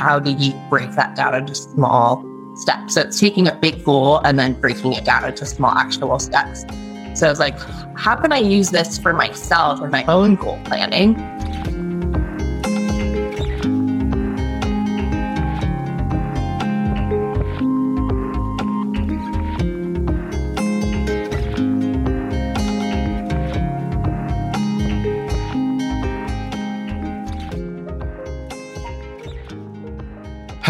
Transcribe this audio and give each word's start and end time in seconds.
how 0.00 0.18
do 0.18 0.30
you 0.30 0.54
break 0.70 0.90
that 0.92 1.14
down 1.14 1.34
into 1.34 1.54
small 1.54 2.24
steps? 2.54 2.94
So 2.94 3.02
it's 3.02 3.20
taking 3.20 3.46
a 3.46 3.54
big 3.54 3.84
goal 3.84 4.20
and 4.24 4.38
then 4.38 4.58
breaking 4.58 4.94
it 4.94 5.04
down 5.04 5.26
into 5.26 5.44
small 5.44 5.72
actionable 5.72 6.18
steps. 6.18 6.64
So 7.14 7.26
I 7.26 7.30
was 7.30 7.38
like, 7.38 7.58
how 7.98 8.16
can 8.16 8.32
I 8.32 8.38
use 8.38 8.70
this 8.70 8.96
for 8.96 9.12
myself 9.12 9.82
and 9.82 9.92
my 9.92 10.02
own 10.06 10.36
goal 10.36 10.58
planning? 10.64 11.16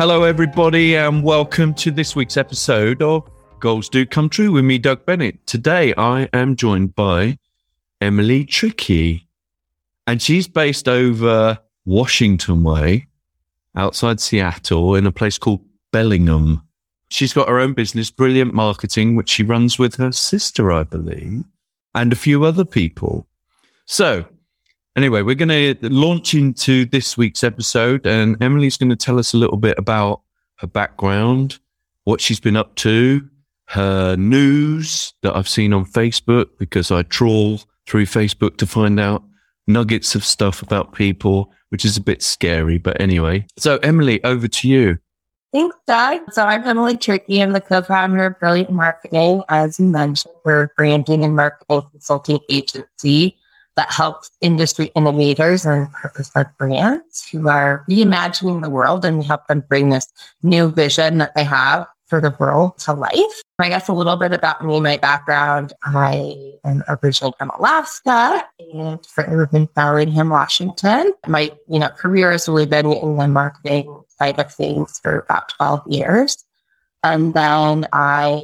Hello, 0.01 0.23
everybody, 0.23 0.97
and 0.97 1.23
welcome 1.23 1.75
to 1.75 1.91
this 1.91 2.17
week's 2.17 2.39
episode 2.39 3.03
of 3.03 3.31
Goals 3.59 3.87
Do 3.91 4.07
Come 4.07 4.31
True 4.31 4.51
with 4.51 4.65
me, 4.65 4.79
Doug 4.79 5.05
Bennett. 5.05 5.47
Today, 5.47 5.93
I 5.95 6.27
am 6.33 6.57
joined 6.57 6.95
by 6.95 7.37
Emily 8.01 8.47
Trickey, 8.47 9.29
and 10.07 10.23
she's 10.23 10.49
based 10.49 10.89
over 10.89 11.59
Washington 11.85 12.63
Way, 12.63 13.09
outside 13.77 14.21
Seattle, 14.21 14.95
in 14.95 15.07
a 15.07 15.13
place 15.13 15.37
called 15.37 15.61
Bellingham. 15.93 16.67
She's 17.11 17.35
got 17.35 17.51
her 17.51 17.61
own 17.61 17.75
business, 17.75 18.11
Brilliant 18.11 18.55
Marketing, 18.55 19.17
which 19.17 19.29
she 19.29 19.43
runs 19.43 19.79
with 19.79 19.97
her 19.97 20.13
sister, 20.13 20.73
I 20.73 20.85
believe, 20.85 21.45
and 21.95 22.11
a 22.11 22.17
few 22.17 22.45
other 22.45 22.65
people. 22.65 23.27
So, 23.85 24.25
Anyway, 24.97 25.23
we're 25.23 25.37
going 25.37 25.49
to 25.49 25.77
launch 25.89 26.35
into 26.35 26.85
this 26.85 27.17
week's 27.17 27.45
episode, 27.45 28.07
and 28.07 28.37
Emily's 28.43 28.77
going 28.77 28.91
to 28.91 28.97
tell 28.97 29.19
us 29.19 29.33
a 29.33 29.37
little 29.37 29.57
bit 29.57 29.79
about 29.79 30.23
her 30.57 30.67
background, 30.67 31.59
what 32.05 32.21
she's 32.21 32.41
been 32.41 32.57
up 32.57 32.75
to, 32.75 33.29
her 33.67 34.17
news 34.17 35.15
that 35.23 35.37
I've 35.37 35.49
seen 35.49 35.73
on 35.73 35.85
Facebook 35.85 36.49
because 36.59 36.91
I 36.91 37.03
trawl 37.05 37.61
through 37.87 38.07
Facebook 38.07 38.57
to 38.57 38.67
find 38.67 38.99
out 38.99 39.23
nuggets 39.69 40.17
of 40.17 40.25
stuff 40.25 40.61
about 40.61 40.93
people, 40.93 41.53
which 41.69 41.85
is 41.85 41.97
a 41.97 42.01
bit 42.01 42.21
scary. 42.21 42.79
But 42.79 43.01
anyway, 43.01 43.47
so 43.57 43.77
Emily, 43.79 44.23
over 44.25 44.49
to 44.49 44.69
you. 44.69 44.99
Thanks, 45.53 45.77
Doug. 45.87 46.33
So 46.33 46.45
I'm 46.45 46.65
Emily 46.65 46.97
Trickey. 46.97 47.41
I'm 47.41 47.53
the 47.53 47.61
co-founder 47.61 48.27
of 48.27 48.41
Brilliant 48.41 48.73
Marketing. 48.73 49.43
As 49.49 49.79
you 49.79 49.87
mentioned, 49.87 50.35
we're 50.45 50.65
a 50.65 50.69
branding 50.77 51.25
and 51.25 51.37
marketing 51.37 51.83
consulting 51.93 52.41
agency 52.51 53.37
that 53.77 53.91
helps 53.93 54.31
industry 54.41 54.91
innovators 54.95 55.65
and 55.65 55.91
purpose-led 55.93 56.47
brands 56.59 57.27
who 57.29 57.49
are 57.49 57.85
reimagining 57.89 58.63
the 58.63 58.71
world 58.71 59.05
and 59.05 59.19
we 59.19 59.25
help 59.25 59.47
them 59.47 59.65
bring 59.69 59.91
this 59.91 60.07
new 60.43 60.71
vision 60.71 61.19
that 61.19 61.35
they 61.35 61.45
have 61.45 61.87
for 62.11 62.21
the 62.21 62.35
world 62.39 62.77
to 62.77 62.93
life. 62.93 63.43
I 63.61 63.69
guess 63.69 63.89
a 63.89 63.93
little 63.93 64.17
bit 64.17 64.33
about 64.33 64.65
me, 64.65 64.81
my 64.81 64.97
background. 64.97 65.73
I 65.85 66.55
am 66.65 66.83
originally 66.89 67.35
from 67.39 67.51
Alaska 67.51 68.45
and 68.59 68.99
in 69.53 69.67
Bellingham, 69.75 70.29
Washington. 70.29 71.13
My, 71.29 71.53
you 71.69 71.79
know, 71.79 71.89
career 71.91 72.33
has 72.33 72.49
really 72.49 72.67
been 72.67 72.93
in 72.93 73.17
the 73.17 73.29
marketing 73.29 74.03
side 74.09 74.39
of 74.41 74.53
things 74.53 74.99
for 74.99 75.21
about 75.21 75.51
12 75.51 75.83
years. 75.87 76.45
And 77.05 77.33
then 77.33 77.87
I, 77.93 78.43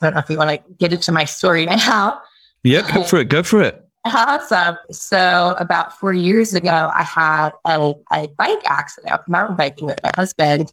I 0.00 0.10
don't 0.10 0.14
know 0.14 0.20
if 0.20 0.30
you 0.30 0.36
want 0.36 0.50
to 0.50 0.74
get 0.74 0.92
into 0.92 1.10
my 1.10 1.24
story 1.24 1.64
now. 1.66 2.20
Yeah, 2.62 2.90
go 2.92 3.02
for 3.02 3.16
it. 3.18 3.28
Go 3.28 3.42
for 3.42 3.62
it. 3.62 3.85
Awesome. 4.14 4.76
So 4.92 5.56
about 5.58 5.98
four 5.98 6.12
years 6.12 6.54
ago, 6.54 6.90
I 6.94 7.02
had 7.02 7.50
a, 7.64 7.94
a 8.12 8.28
bike 8.38 8.62
accident. 8.64 9.20
Mountain 9.28 9.56
biking 9.56 9.86
with 9.86 10.00
my 10.02 10.12
husband 10.14 10.72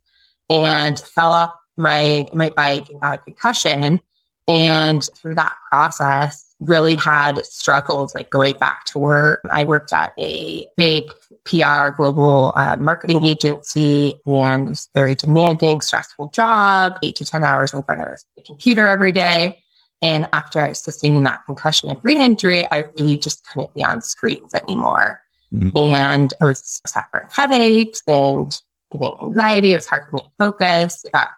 and 0.49 0.99
fell 0.99 1.31
off 1.31 1.53
my 1.75 2.27
my 2.33 2.49
bike 2.51 2.89
and 2.89 3.01
got 3.01 3.19
a 3.19 3.21
concussion. 3.23 3.99
And 4.47 5.07
through 5.15 5.35
that 5.35 5.55
process, 5.71 6.53
really 6.59 6.95
had 6.95 7.43
struggles 7.45 8.13
like 8.13 8.29
going 8.29 8.55
back 8.57 8.85
to 8.85 8.99
work. 8.99 9.41
I 9.49 9.63
worked 9.63 9.93
at 9.93 10.13
a 10.19 10.67
big 10.77 11.05
PR 11.45 11.89
global 11.95 12.53
uh, 12.55 12.75
marketing 12.77 13.25
agency 13.25 14.15
and 14.25 14.67
it 14.67 14.69
was 14.69 14.89
very 14.93 15.15
demanding, 15.15 15.81
stressful 15.81 16.29
job, 16.29 16.99
eight 17.03 17.15
to 17.17 17.25
10 17.25 17.43
hours 17.43 17.73
in 17.73 17.83
front 17.83 18.01
of 18.01 18.19
the 18.35 18.43
computer 18.43 18.87
every 18.87 19.11
day. 19.11 19.62
And 20.03 20.27
after 20.33 20.73
sustaining 20.73 21.23
that 21.23 21.45
concussion 21.45 21.89
and 21.89 22.01
brain 22.01 22.19
injury, 22.19 22.69
I 22.71 22.85
really 22.99 23.17
just 23.17 23.47
couldn't 23.47 23.73
be 23.73 23.83
on 23.83 24.01
screens 24.01 24.53
anymore. 24.53 25.21
Mm-hmm. 25.53 25.77
And 25.77 26.33
I 26.41 26.45
was 26.45 26.81
suffering 26.85 27.27
headaches 27.31 28.01
and 28.05 28.61
getting 28.91 29.17
anxiety. 29.21 29.71
It 29.71 29.75
was 29.75 29.87
hard 29.87 30.03
for 30.09 30.17
me 30.17 30.21
to 30.23 30.29
focus. 30.37 31.05
I 31.05 31.09
got 31.17 31.29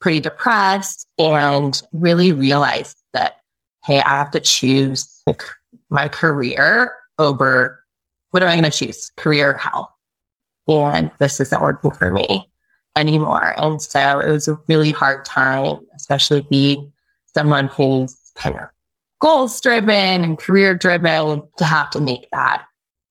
pretty 0.00 0.20
depressed 0.20 1.06
and 1.18 1.80
really 1.92 2.32
realized 2.32 2.96
that, 3.12 3.36
hey, 3.84 4.00
I 4.00 4.08
have 4.08 4.30
to 4.30 4.40
choose 4.40 5.22
my 5.90 6.08
career 6.08 6.94
over 7.18 7.84
what 8.30 8.42
am 8.42 8.48
I 8.48 8.52
going 8.58 8.70
to 8.70 8.70
choose? 8.70 9.10
Career 9.16 9.50
or 9.50 9.58
health. 9.58 9.90
And 10.68 11.10
this 11.18 11.38
isn't 11.38 11.60
working 11.60 11.90
for 11.90 12.10
me 12.10 12.50
anymore. 12.96 13.60
And 13.60 13.82
so 13.82 14.20
it 14.20 14.30
was 14.30 14.48
a 14.48 14.58
really 14.68 14.92
hard 14.92 15.26
time, 15.26 15.80
especially 15.94 16.46
being 16.48 16.92
someone 17.34 17.68
who's 17.68 18.16
kind 18.34 18.56
of 18.56 18.68
goals 19.20 19.60
driven 19.60 20.24
and 20.24 20.38
career 20.38 20.74
driven 20.74 21.42
to 21.56 21.64
have 21.64 21.90
to 21.90 22.00
make 22.00 22.28
that 22.32 22.64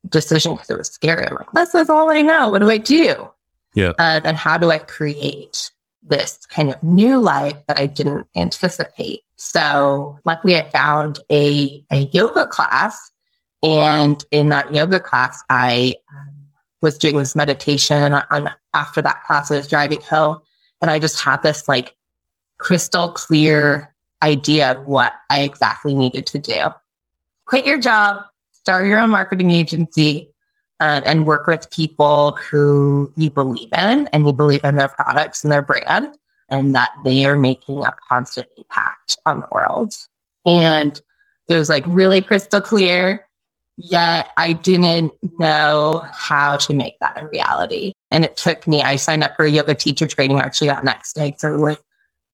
decision 0.10 0.54
because 0.54 0.70
it 0.70 0.78
was 0.78 0.90
scary. 0.90 1.26
I'm 1.26 1.36
like, 1.36 1.52
this 1.54 1.76
is 1.76 1.90
all 1.90 2.10
I 2.10 2.22
know. 2.22 2.50
What 2.50 2.60
do 2.60 2.70
I 2.70 2.78
do? 2.78 3.30
Yeah. 3.74 3.94
Uh, 4.00 4.22
and 4.24 4.36
how 4.36 4.58
do 4.58 4.72
I 4.72 4.80
create 4.80 5.72
this 6.02 6.46
kind 6.48 6.70
of 6.70 6.82
new 6.82 7.20
life 7.20 7.58
that 7.68 7.80
I 7.80 7.86
didn't 7.86 8.28
anticipate? 8.36 9.22
So 9.36 10.20
luckily 10.26 10.58
I 10.58 10.70
found 10.70 11.20
a, 11.32 11.84
a 11.92 12.10
yoga 12.12 12.48
class. 12.48 13.12
And 13.62 14.24
in 14.32 14.50
that 14.50 14.74
yoga 14.74 15.00
class, 15.00 15.44
I 15.50 15.96
um, 16.12 16.34
was 16.82 16.98
doing 16.98 17.18
this 17.18 17.36
meditation. 17.36 18.14
And 18.32 18.50
after 18.74 19.02
that 19.02 19.24
class, 19.26 19.52
I 19.52 19.58
was 19.58 19.68
driving 19.68 20.02
home 20.02 20.40
and 20.82 20.90
I 20.90 20.98
just 20.98 21.20
had 21.20 21.44
this 21.44 21.68
like 21.68 21.96
crystal 22.58 23.12
clear 23.12 23.89
idea 24.22 24.72
of 24.72 24.86
what 24.86 25.14
I 25.30 25.42
exactly 25.42 25.94
needed 25.94 26.26
to 26.28 26.40
do. 26.40 26.68
Quit 27.46 27.66
your 27.66 27.80
job, 27.80 28.24
start 28.52 28.88
your 28.88 29.00
own 29.00 29.10
marketing 29.10 29.52
agency, 29.52 30.32
uh, 30.80 31.02
and 31.06 31.26
work 31.26 31.48
with 31.48 31.70
people 31.72 32.38
who 32.50 33.12
you 33.18 33.30
believe 33.30 33.70
in 33.74 34.08
and 34.08 34.26
you 34.26 34.34
believe 34.34 34.64
in 34.64 34.76
their 34.76 34.88
products 34.88 35.44
and 35.44 35.52
their 35.52 35.62
brand 35.62 36.18
and 36.50 36.74
that 36.76 36.92
they 37.04 37.26
are 37.26 37.38
making 37.38 37.84
a 37.84 37.94
constant 38.08 38.48
impact 38.58 39.18
on 39.26 39.42
the 39.42 39.48
world. 39.52 39.94
And 40.46 41.00
it 41.48 41.56
was 41.56 41.70
like 41.70 41.84
really 41.88 42.22
crystal 42.22 42.62
clear, 42.62 43.28
yet 43.78 44.30
I 44.38 44.54
didn't 44.54 45.14
know 45.38 46.06
how 46.12 46.58
to 46.58 46.74
make 46.74 46.98
that 47.00 47.22
a 47.22 47.28
reality. 47.28 47.94
And 48.12 48.24
it 48.24 48.38
took 48.38 48.68
me, 48.68 48.82
I 48.82 48.96
signed 48.96 49.24
up 49.24 49.36
for 49.36 49.46
a 49.46 49.50
yoga 49.50 49.76
teacher 49.76 50.08
training 50.08 50.40
actually 50.40 50.68
that 50.68 50.84
next 50.84 51.14
day. 51.14 51.36
So 51.38 51.56
like 51.56 51.80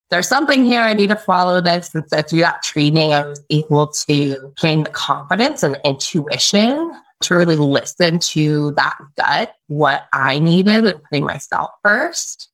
there's 0.09 0.27
something 0.27 0.65
here. 0.65 0.81
I 0.81 0.93
need 0.93 1.09
to 1.09 1.15
follow 1.15 1.61
this. 1.61 1.93
And 1.95 2.03
so 2.09 2.21
through 2.21 2.39
that 2.39 2.61
training, 2.63 3.13
I 3.13 3.25
was 3.25 3.41
able 3.49 3.87
to 3.87 4.53
gain 4.61 4.83
the 4.83 4.89
confidence 4.91 5.63
and 5.63 5.77
intuition 5.83 6.91
to 7.21 7.35
really 7.35 7.55
listen 7.55 8.19
to 8.19 8.71
that 8.71 8.97
gut, 9.17 9.55
what 9.67 10.07
I 10.13 10.39
needed 10.39 10.85
and 10.85 11.03
putting 11.03 11.25
myself 11.25 11.71
first. 11.83 12.49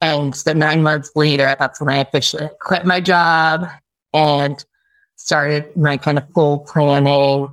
And 0.00 0.34
so 0.34 0.52
nine 0.52 0.82
months 0.82 1.12
later, 1.14 1.54
that's 1.58 1.80
when 1.80 1.90
I 1.90 1.98
officially 1.98 2.48
quit 2.60 2.86
my 2.86 3.00
job 3.00 3.68
and 4.12 4.64
started 5.16 5.76
my 5.76 5.96
kind 5.96 6.18
of 6.18 6.26
full 6.34 6.60
planning. 6.60 7.48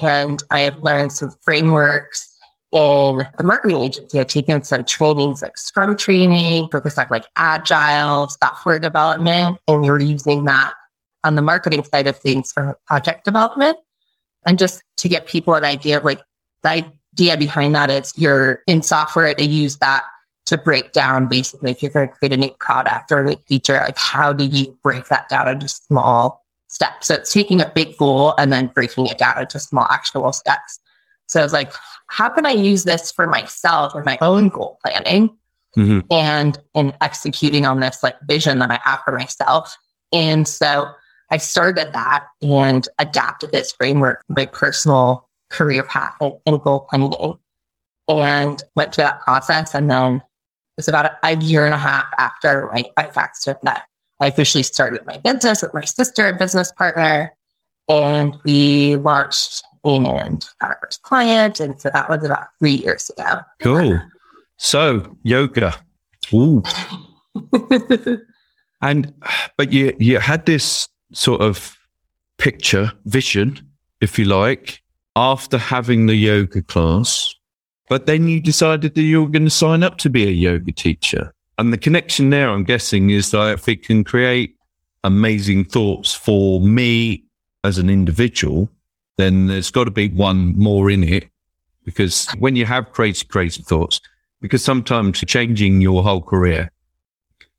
And 0.00 0.42
I 0.50 0.60
have 0.60 0.78
learned 0.82 1.12
some 1.12 1.32
frameworks 1.42 2.35
in 2.72 3.26
the 3.38 3.44
marketing 3.44 3.80
agency, 3.80 4.20
I've 4.20 4.26
taken 4.26 4.62
some 4.62 4.84
trainings 4.84 5.42
like 5.42 5.56
Scrum 5.56 5.96
training, 5.96 6.68
focused 6.70 6.98
on 6.98 7.06
like 7.10 7.26
agile 7.36 8.28
software 8.28 8.78
development, 8.78 9.58
and 9.68 9.84
you're 9.84 10.00
using 10.00 10.44
that 10.44 10.74
on 11.24 11.34
the 11.34 11.42
marketing 11.42 11.84
side 11.84 12.06
of 12.06 12.16
things 12.16 12.52
for 12.52 12.78
project 12.86 13.24
development. 13.24 13.78
And 14.46 14.58
just 14.58 14.82
to 14.98 15.08
get 15.08 15.26
people 15.26 15.54
an 15.54 15.64
idea 15.64 15.98
of 15.98 16.04
like 16.04 16.22
the 16.62 16.84
idea 17.14 17.36
behind 17.36 17.74
that 17.74 17.90
is 17.90 18.12
you're 18.16 18.62
in 18.66 18.82
software 18.82 19.34
to 19.34 19.44
use 19.44 19.76
that 19.78 20.04
to 20.46 20.56
break 20.56 20.92
down 20.92 21.26
basically 21.26 21.72
if 21.72 21.82
you're 21.82 21.90
going 21.90 22.08
to 22.08 22.14
create 22.14 22.32
a 22.32 22.36
new 22.36 22.50
product 22.60 23.10
or 23.10 23.20
a 23.20 23.24
new 23.30 23.36
feature, 23.48 23.74
like 23.74 23.98
how 23.98 24.32
do 24.32 24.44
you 24.44 24.76
break 24.82 25.08
that 25.08 25.28
down 25.28 25.48
into 25.48 25.68
small 25.68 26.44
steps? 26.68 27.08
So 27.08 27.14
it's 27.14 27.32
taking 27.32 27.60
a 27.60 27.68
big 27.74 27.96
goal 27.96 28.34
and 28.38 28.52
then 28.52 28.68
breaking 28.68 29.06
it 29.06 29.18
down 29.18 29.40
into 29.40 29.58
small 29.58 29.86
actionable 29.90 30.32
steps. 30.32 30.78
So 31.26 31.40
I 31.40 31.42
was 31.42 31.52
like, 31.52 31.72
how 32.08 32.28
can 32.28 32.46
I 32.46 32.52
use 32.52 32.84
this 32.84 33.10
for 33.10 33.26
myself 33.26 33.94
and 33.94 34.04
my 34.04 34.18
own 34.20 34.48
goal 34.48 34.78
planning 34.84 35.36
mm-hmm. 35.76 36.00
and 36.10 36.58
in 36.74 36.92
executing 37.00 37.66
on 37.66 37.80
this 37.80 38.02
like 38.02 38.16
vision 38.26 38.58
that 38.60 38.70
I 38.70 38.80
have 38.84 39.00
for 39.04 39.12
myself? 39.12 39.76
And 40.12 40.46
so 40.46 40.88
I 41.30 41.38
started 41.38 41.92
that 41.92 42.26
and 42.40 42.88
adapted 42.98 43.50
this 43.50 43.72
framework, 43.72 44.22
my 44.28 44.46
personal 44.46 45.28
career 45.50 45.82
path 45.82 46.14
and, 46.20 46.34
and 46.46 46.60
goal 46.60 46.86
planning 46.88 47.12
and 48.08 48.62
went 48.76 48.94
through 48.94 49.04
that 49.04 49.20
process. 49.22 49.74
And 49.74 49.90
then 49.90 50.22
was 50.76 50.88
about 50.88 51.12
a 51.22 51.36
year 51.36 51.64
and 51.64 51.74
a 51.74 51.78
half 51.78 52.06
after 52.18 52.68
my 52.72 52.84
life 52.96 53.16
accident 53.16 53.58
that 53.64 53.84
I 54.20 54.28
officially 54.28 54.62
started 54.62 55.04
my 55.06 55.18
business 55.18 55.62
with 55.62 55.74
my 55.74 55.84
sister 55.84 56.26
and 56.26 56.38
business 56.38 56.72
partner. 56.72 57.34
And 57.88 58.36
we 58.44 58.96
launched 58.96 59.64
and 59.94 60.48
our 60.60 60.78
first 60.82 61.02
client. 61.02 61.60
And 61.60 61.80
so 61.80 61.90
that 61.92 62.08
was 62.08 62.24
about 62.24 62.48
three 62.58 62.74
years 62.74 63.10
ago. 63.10 63.40
Cool. 63.60 64.00
So 64.56 65.16
yoga. 65.22 65.74
Ooh. 66.32 66.62
and 68.82 69.12
but 69.56 69.72
you 69.72 69.94
you 69.98 70.18
had 70.18 70.46
this 70.46 70.88
sort 71.12 71.40
of 71.40 71.76
picture, 72.38 72.92
vision, 73.04 73.60
if 74.00 74.18
you 74.18 74.24
like, 74.24 74.82
after 75.14 75.58
having 75.58 76.06
the 76.06 76.14
yoga 76.14 76.62
class. 76.62 77.34
But 77.88 78.06
then 78.06 78.26
you 78.26 78.40
decided 78.40 78.94
that 78.94 79.02
you 79.02 79.22
were 79.22 79.30
going 79.30 79.44
to 79.44 79.50
sign 79.50 79.82
up 79.82 79.98
to 79.98 80.10
be 80.10 80.26
a 80.26 80.30
yoga 80.30 80.72
teacher. 80.72 81.32
And 81.58 81.72
the 81.72 81.78
connection 81.78 82.30
there, 82.30 82.50
I'm 82.50 82.64
guessing, 82.64 83.10
is 83.10 83.30
that 83.30 83.52
if 83.54 83.68
it 83.68 83.84
can 83.84 84.04
create 84.04 84.56
amazing 85.04 85.64
thoughts 85.64 86.12
for 86.12 86.60
me 86.60 87.24
as 87.64 87.78
an 87.78 87.88
individual, 87.88 88.68
then 89.16 89.46
there's 89.46 89.70
got 89.70 89.84
to 89.84 89.90
be 89.90 90.08
one 90.08 90.56
more 90.58 90.90
in 90.90 91.04
it. 91.04 91.28
Because 91.84 92.26
when 92.38 92.56
you 92.56 92.66
have 92.66 92.92
crazy, 92.92 93.24
crazy 93.24 93.62
thoughts, 93.62 94.00
because 94.40 94.64
sometimes 94.64 95.20
changing 95.20 95.80
your 95.80 96.02
whole 96.02 96.22
career 96.22 96.70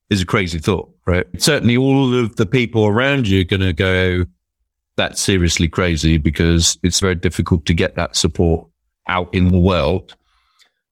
is 0.10 0.22
a 0.22 0.26
crazy 0.26 0.60
thought, 0.60 0.90
right? 1.06 1.26
Certainly 1.38 1.78
all 1.78 2.14
of 2.14 2.36
the 2.36 2.46
people 2.46 2.86
around 2.86 3.28
you 3.28 3.42
are 3.42 3.46
going 3.46 3.62
to 3.62 3.74
go, 3.74 4.26
that's 4.96 5.22
seriously 5.22 5.68
crazy 5.68 6.18
because 6.18 6.78
it's 6.84 7.00
very 7.00 7.16
difficult 7.16 7.66
to 7.66 7.74
get 7.74 7.96
that 7.96 8.16
support 8.16 8.68
out 9.08 9.34
in 9.34 9.50
the 9.50 9.58
world. 9.58 10.16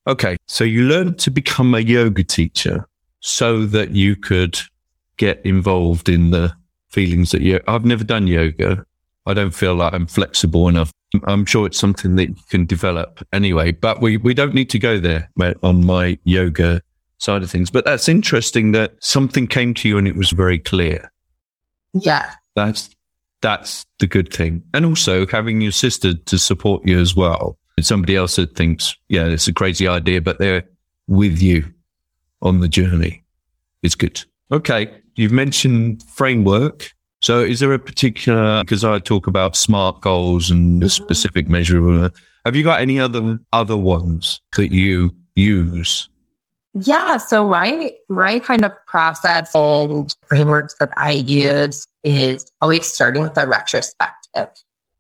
Okay. 0.08 0.38
So 0.48 0.64
you 0.64 0.84
learned 0.84 1.20
to 1.20 1.32
become 1.32 1.74
a 1.74 1.80
yoga 1.80 2.24
teacher 2.24 2.88
so 3.20 3.66
that 3.66 3.92
you 3.92 4.16
could 4.16 4.60
get 5.18 5.44
involved 5.46 6.10
in 6.10 6.32
the 6.32 6.54
feelings 6.90 7.32
that 7.32 7.42
you, 7.42 7.60
I've 7.68 7.86
never 7.86 8.04
done 8.04 8.28
yoga. 8.28 8.86
I 9.26 9.34
don't 9.34 9.52
feel 9.52 9.76
like 9.76 9.94
I'm 9.94 10.08
flexible 10.08 10.68
enough. 10.68 10.92
I'm 11.26 11.46
sure 11.46 11.66
it's 11.66 11.80
something 11.80 12.16
that 12.18 12.30
you 12.30 12.36
can 12.50 12.66
develop 12.66 13.26
anyway, 13.32 13.72
but 13.72 14.02
we, 14.02 14.18
we 14.18 14.34
don't 14.34 14.54
need 14.54 14.70
to 14.72 14.80
go 14.80 15.00
there 15.00 15.30
on 15.64 15.86
my 15.86 16.18
yoga 16.24 16.82
side 17.18 17.42
of 17.44 17.50
things. 17.50 17.70
But 17.70 17.86
that's 17.86 18.10
interesting 18.10 18.72
that 18.74 18.96
something 19.00 19.48
came 19.48 19.74
to 19.76 19.88
you 19.88 19.98
and 19.98 20.08
it 20.08 20.16
was 20.16 20.32
very 20.32 20.60
clear. 20.60 21.12
Yeah. 21.94 22.32
That's 22.56 22.90
that's 23.42 23.86
the 24.00 24.08
good 24.08 24.34
thing. 24.34 24.64
And 24.74 24.86
also 24.86 25.28
having 25.28 25.62
your 25.62 25.72
sister 25.72 26.14
to 26.14 26.38
support 26.38 26.86
you 26.86 27.00
as 27.00 27.16
well. 27.16 27.58
And 27.78 27.86
somebody 27.86 28.16
else 28.16 28.38
that 28.38 28.56
thinks, 28.56 28.96
yeah, 29.10 29.26
it's 29.26 29.48
a 29.48 29.54
crazy 29.54 29.88
idea, 29.88 30.22
but 30.22 30.40
they're 30.40 30.64
with 31.08 31.42
you 31.42 31.66
on 32.42 32.60
the 32.60 32.68
journey. 32.68 33.24
It's 33.84 33.96
good. 33.96 34.24
Okay. 34.52 34.92
You've 35.16 35.32
mentioned 35.32 36.04
framework. 36.04 36.92
So 37.26 37.40
is 37.40 37.60
there 37.60 37.74
a 37.74 37.80
particular, 37.80 38.64
because 38.64 38.84
I 38.84 39.00
talk 39.00 39.26
about 39.26 39.56
SMART 39.56 40.02
goals 40.02 40.52
and 40.52 40.84
a 40.84 40.90
specific 40.90 41.50
measure, 41.50 42.12
have 42.46 42.56
you 42.56 42.64
got 42.64 42.82
any 42.82 43.00
other, 43.00 43.40
other 43.52 43.76
ones 43.76 44.42
that 44.56 44.72
you 44.72 45.12
use 45.34 46.08
yeah. 46.78 47.16
So 47.16 47.48
my 47.48 47.94
my 48.10 48.40
kind 48.40 48.66
of 48.66 48.74
process 48.86 49.56
and 49.56 50.14
frameworks 50.26 50.76
that 50.82 50.92
I 50.98 51.12
use 51.12 51.88
is 52.04 52.52
always 52.60 52.86
starting 52.86 53.22
with 53.22 53.38
a 53.38 53.48
retrospective. 53.48 54.50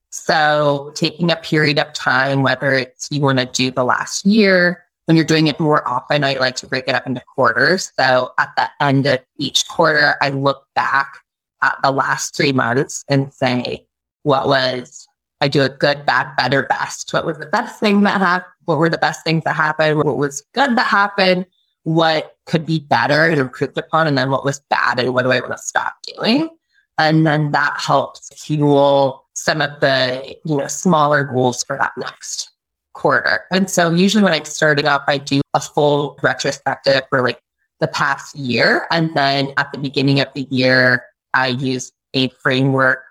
So 0.10 0.94
taking 0.96 1.30
a 1.30 1.36
period 1.36 1.78
of 1.78 1.92
time, 1.92 2.44
whether 2.44 2.72
it's 2.72 3.10
you 3.12 3.20
want 3.20 3.40
to 3.40 3.46
do 3.46 3.72
the 3.72 3.84
last 3.84 4.26
year, 4.26 4.86
when 5.04 5.18
you're 5.18 5.26
doing 5.26 5.48
it 5.48 5.60
more 5.60 5.86
often, 5.86 6.24
I 6.24 6.36
like 6.36 6.56
to 6.58 6.68
break 6.68 6.88
it 6.88 6.96
up 6.96 7.06
into 7.06 7.22
quarters. 7.36 7.92
So 8.00 8.32
at 8.40 8.56
the 8.56 8.70
end 8.80 9.06
of 9.06 9.20
each 9.38 9.68
quarter, 9.68 10.16
I 10.22 10.30
look 10.30 10.66
back 10.76 11.25
at 11.74 11.78
the 11.84 11.92
last 11.92 12.36
three 12.36 12.54
months 12.54 13.04
and 13.08 13.34
say, 13.34 13.86
what 14.24 14.48
was 14.48 15.08
I 15.42 15.48
do 15.48 15.62
a 15.62 15.70
good, 15.70 16.06
bad, 16.06 16.34
better, 16.38 16.64
best. 16.64 17.12
What 17.12 17.26
was 17.26 17.38
the 17.38 17.46
best 17.46 17.80
thing 17.80 18.02
that 18.04 18.22
happened? 18.22 18.52
What 18.64 18.78
were 18.78 18.90
the 18.90 18.98
best 18.98 19.24
things 19.24 19.44
that 19.44 19.56
happened? 19.56 19.98
What 19.98 20.18
was 20.18 20.42
good 20.54 20.78
that 20.78 20.88
happened? 20.88 21.46
what 21.86 22.36
could 22.48 22.66
be 22.66 22.80
better 22.80 23.26
and 23.26 23.40
improved 23.40 23.78
upon, 23.78 24.08
and 24.08 24.18
then 24.18 24.32
what 24.32 24.44
was 24.44 24.60
bad 24.70 25.00
and 25.00 25.14
what 25.14 25.24
do 25.24 25.32
I 25.32 25.40
want 25.40 25.52
to 25.52 25.58
stop 25.58 25.96
doing. 26.18 26.50
And 26.98 27.26
then 27.26 27.52
that 27.52 27.80
helps 27.80 28.30
fuel 28.44 29.26
some 29.34 29.62
of 29.62 29.80
the, 29.82 30.36
you 30.46 30.58
know, 30.58 30.68
smaller 30.68 31.24
goals 31.24 31.64
for 31.64 31.78
that 31.78 31.92
next 31.96 32.50
quarter. 32.94 33.46
And 33.52 33.70
so 33.70 33.92
usually 33.92 34.24
when 34.24 34.34
I'm 34.34 34.46
starting 34.46 34.86
up, 34.86 35.04
I 35.08 35.20
do 35.20 35.42
a 35.54 35.62
full 35.62 36.18
retrospective 36.24 37.04
for 37.10 37.22
like 37.22 37.40
the 37.80 37.88
past 37.88 38.36
year. 38.36 38.88
And 38.90 39.14
then 39.14 39.54
at 39.58 39.72
the 39.72 39.78
beginning 39.78 40.22
of 40.22 40.30
the 40.34 40.48
year, 40.50 41.04
I 41.36 41.48
use 41.48 41.92
a 42.14 42.30
framework 42.30 43.04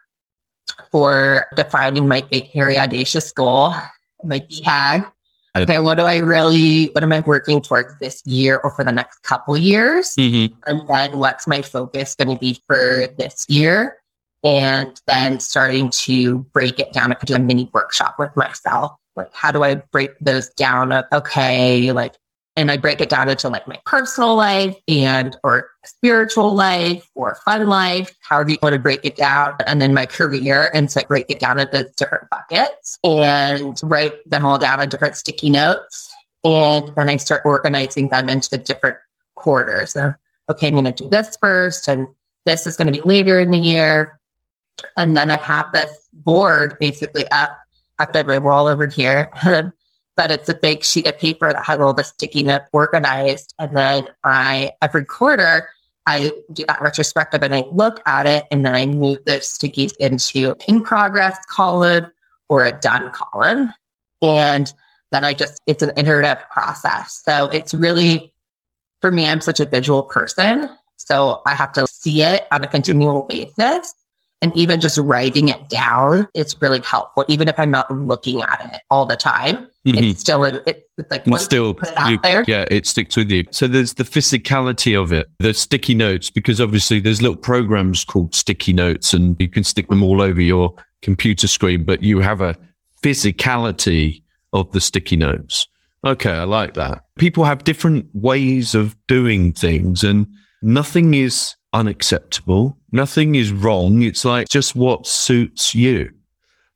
for 0.91 1.47
defining 1.55 2.09
my 2.09 2.23
big, 2.23 2.47
hairy, 2.47 2.79
audacious 2.79 3.31
goal, 3.31 3.75
my 4.25 4.41
BHAG, 4.41 5.11
okay, 5.57 5.79
what 5.79 5.97
do 5.99 6.05
I 6.05 6.19
really, 6.19 6.87
what 6.87 7.05
am 7.05 7.13
I 7.13 7.21
working 7.21 7.61
towards 7.61 7.99
this 7.99 8.23
year 8.27 8.61
or 8.65 8.71
for 8.71 8.85
the 8.85 8.93
next 8.93 9.23
couple 9.23 9.57
years? 9.57 10.15
Mm-hmm. 10.17 10.55
And 10.67 10.89
then 10.89 11.19
what's 11.19 11.47
my 11.47 11.63
focus 11.63 12.15
going 12.15 12.35
to 12.35 12.39
be 12.39 12.61
for 12.67 13.07
this 13.19 13.47
year? 13.49 13.99
And 14.43 15.01
then 15.07 15.41
starting 15.41 15.91
to 15.91 16.41
break 16.53 16.79
it 16.79 16.93
down. 16.93 17.13
I 17.13 17.15
could 17.15 17.29
do 17.29 17.35
a 17.35 17.39
mini 17.39 17.71
workshop 17.73 18.17
with 18.19 18.35
myself. 18.37 18.93
Like, 19.17 19.33
how 19.33 19.53
do 19.53 19.63
I 19.63 19.77
break 19.77 20.11
those 20.21 20.51
down? 20.51 20.93
Of, 20.93 21.05
okay, 21.13 21.93
like 21.93 22.17
and 22.57 22.71
I 22.71 22.77
break 22.77 23.01
it 23.01 23.09
down 23.09 23.29
into 23.29 23.49
like 23.49 23.67
my 23.67 23.81
personal 23.85 24.37
life 24.37 24.77
and 24.87 25.37
or 25.43 25.71
spiritual 25.85 26.55
life 26.55 27.09
or 27.15 27.37
fun 27.45 27.67
life, 27.67 28.15
however 28.21 28.51
you 28.51 28.59
want 28.63 28.75
to 28.75 28.79
break 28.79 29.05
it 29.05 29.17
down, 29.17 29.57
and 29.67 29.83
then 29.83 29.93
my 29.93 30.07
career. 30.07 30.71
And 30.73 30.91
so 30.91 31.01
I 31.01 31.05
break 31.05 31.27
it 31.29 31.41
down 31.41 31.59
into 31.59 31.91
different 31.97 32.31
buckets 32.31 32.99
and 33.03 33.79
write 33.83 34.15
them 34.29 34.45
all 34.45 34.59
down 34.59 34.81
on 34.81 34.89
different 34.89 35.17
sticky 35.17 35.51
notes. 35.51 36.15
And 36.45 36.95
then 36.95 37.09
I 37.09 37.17
start 37.17 37.43
organizing 37.45 38.09
them 38.09 38.29
into 38.29 38.57
different 38.57 38.99
quarters. 39.35 39.93
So, 39.93 40.15
okay, 40.49 40.69
I'm 40.69 40.75
going 40.75 40.85
to 40.85 40.93
do 40.93 41.09
this 41.09 41.37
first, 41.41 41.89
and 41.89 42.07
this 42.45 42.67
is 42.67 42.77
going 42.77 42.93
to 42.93 42.93
be 42.93 43.07
later 43.07 43.41
in 43.41 43.51
the 43.51 43.59
year. 43.59 44.21
And 44.97 45.17
then 45.17 45.31
I 45.31 45.39
have 45.39 45.73
this 45.73 46.09
board 46.13 46.77
basically 46.79 47.27
up. 47.31 47.59
I've 47.99 48.27
my 48.27 48.39
wall 48.39 48.67
over 48.67 48.87
here. 48.87 49.31
but 50.17 50.31
it's 50.31 50.49
a 50.49 50.55
big 50.55 50.85
sheet 50.85 51.07
of 51.07 51.19
paper 51.19 51.53
that 51.53 51.65
has 51.65 51.81
all 51.81 51.95
the 51.95 52.05
sticky 52.05 52.45
notes 52.45 52.67
organized. 52.73 53.55
And 53.59 53.77
then 53.77 54.09
I, 54.23 54.73
every 54.81 55.05
quarter, 55.05 55.69
I 56.07 56.33
do 56.53 56.65
that 56.67 56.81
retrospective 56.81 57.43
and 57.43 57.55
I 57.55 57.65
look 57.73 58.01
at 58.07 58.27
it 58.27 58.45
and 58.51 58.65
then 58.65 58.75
I 58.75 58.87
move 58.87 59.25
those 59.25 59.47
stickies 59.47 59.93
into 59.99 60.51
a 60.51 60.57
in 60.69 60.83
progress 60.83 61.39
column 61.51 62.11
or 62.49 62.65
a 62.65 62.73
done 62.73 63.11
column. 63.11 63.73
And 64.23 64.73
then 65.11 65.25
I 65.25 65.35
just, 65.35 65.61
it's 65.67 65.83
an 65.83 65.93
iterative 65.97 66.39
process. 66.51 67.23
So 67.25 67.47
it's 67.47 67.75
really, 67.75 68.33
for 69.01 69.11
me, 69.11 69.27
I'm 69.27 69.41
such 69.41 69.61
a 69.61 69.65
visual 69.65 70.03
person. 70.03 70.69
So 70.97 71.43
I 71.47 71.55
have 71.55 71.73
to 71.73 71.87
see 71.87 72.23
it 72.23 72.47
on 72.51 72.65
a 72.65 72.67
continual 72.67 73.23
basis. 73.23 73.95
And 74.45 74.55
even 74.55 74.79
just 74.79 74.99
writing 74.99 75.49
it 75.49 75.71
down, 75.71 76.29
it's 76.35 76.61
really 76.61 76.81
helpful. 76.81 77.25
Even 77.29 77.49
if 77.49 77.59
I'm 77.59 77.71
not 77.71 77.91
looking 77.91 78.43
at 78.43 78.75
it 78.75 78.83
all 78.91 79.07
the 79.07 79.17
time, 79.17 79.57
mm-hmm. 79.87 80.05
it's 80.05 80.21
still 80.21 80.45
it's 80.45 80.85
like 81.11 81.23
it's 81.27 81.43
still 81.43 81.79
it 81.83 82.11
you, 82.11 82.45
yeah, 82.47 82.67
it 82.71 82.87
sticks 82.87 83.17
with 83.17 83.31
you. 83.31 83.45
So 83.53 83.67
there's 83.67 83.95
the 83.95 84.05
physicality 84.05 85.03
of 85.03 85.15
it, 85.15 85.31
the 85.39 85.55
sticky 85.55 85.95
notes, 85.95 86.29
because 86.29 86.61
obviously 86.61 87.01
there's 87.01 87.23
little 87.23 87.39
programs 87.39 88.05
called 88.05 88.35
sticky 88.35 88.75
notes, 88.75 89.15
and 89.15 89.35
you 89.39 89.49
can 89.49 89.65
stick 89.65 89.89
them 89.89 90.03
all 90.03 90.21
over 90.21 90.43
your 90.43 90.75
computer 91.01 91.49
screen. 91.49 91.83
But 91.83 92.03
you 92.03 92.19
have 92.21 92.43
a 92.43 92.55
physicality 93.03 94.23
of 94.53 94.71
the 94.73 94.81
sticky 94.83 95.17
notes. 95.17 95.67
Okay, 96.05 96.33
I 96.33 96.45
like 96.45 96.75
that. 96.75 97.03
People 97.17 97.45
have 97.45 97.65
different 97.65 98.11
ways 98.13 98.75
of 98.75 98.95
doing 99.07 99.55
things, 99.55 100.05
and 100.05 100.27
nothing 100.61 101.15
is 101.15 101.57
unacceptable. 101.75 102.79
Nothing 102.93 103.35
is 103.35 103.53
wrong. 103.53 104.03
It's 104.03 104.25
like 104.25 104.49
just 104.49 104.75
what 104.75 105.07
suits 105.07 105.75
you. 105.75 106.11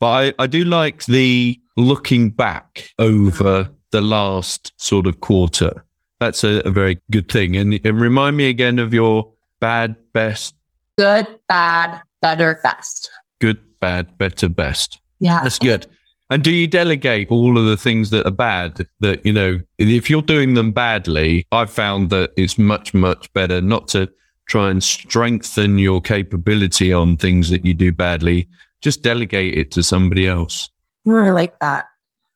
But 0.00 0.34
I, 0.38 0.42
I 0.44 0.46
do 0.46 0.64
like 0.64 1.06
the 1.06 1.58
looking 1.76 2.30
back 2.30 2.90
over 2.98 3.70
the 3.90 4.00
last 4.00 4.72
sort 4.76 5.06
of 5.06 5.20
quarter. 5.20 5.84
That's 6.20 6.44
a, 6.44 6.60
a 6.66 6.70
very 6.70 7.00
good 7.10 7.30
thing. 7.30 7.56
And, 7.56 7.80
and 7.84 8.00
remind 8.00 8.36
me 8.36 8.48
again 8.48 8.78
of 8.78 8.92
your 8.92 9.32
bad, 9.60 9.96
best. 10.12 10.54
Good, 10.98 11.26
bad, 11.48 12.02
better, 12.20 12.60
best. 12.62 13.10
Good, 13.40 13.58
bad, 13.80 14.18
better, 14.18 14.48
best. 14.48 15.00
Yeah. 15.20 15.40
That's 15.42 15.58
good. 15.58 15.86
And 16.30 16.44
do 16.44 16.50
you 16.50 16.66
delegate 16.66 17.30
all 17.30 17.56
of 17.56 17.64
the 17.64 17.76
things 17.76 18.10
that 18.10 18.26
are 18.26 18.32
bad 18.32 18.86
that, 19.00 19.24
you 19.24 19.32
know, 19.32 19.60
if 19.78 20.10
you're 20.10 20.20
doing 20.20 20.54
them 20.54 20.72
badly, 20.72 21.46
I've 21.52 21.70
found 21.70 22.10
that 22.10 22.32
it's 22.36 22.58
much, 22.58 22.92
much 22.92 23.32
better 23.32 23.62
not 23.62 23.88
to 23.88 24.10
try 24.48 24.70
and 24.70 24.82
strengthen 24.82 25.78
your 25.78 26.00
capability 26.00 26.92
on 26.92 27.16
things 27.16 27.50
that 27.50 27.64
you 27.64 27.74
do 27.74 27.92
badly, 27.92 28.48
just 28.80 29.02
delegate 29.02 29.56
it 29.56 29.70
to 29.72 29.82
somebody 29.82 30.26
else. 30.26 30.70
I 31.06 31.30
like 31.30 31.58
that. 31.60 31.86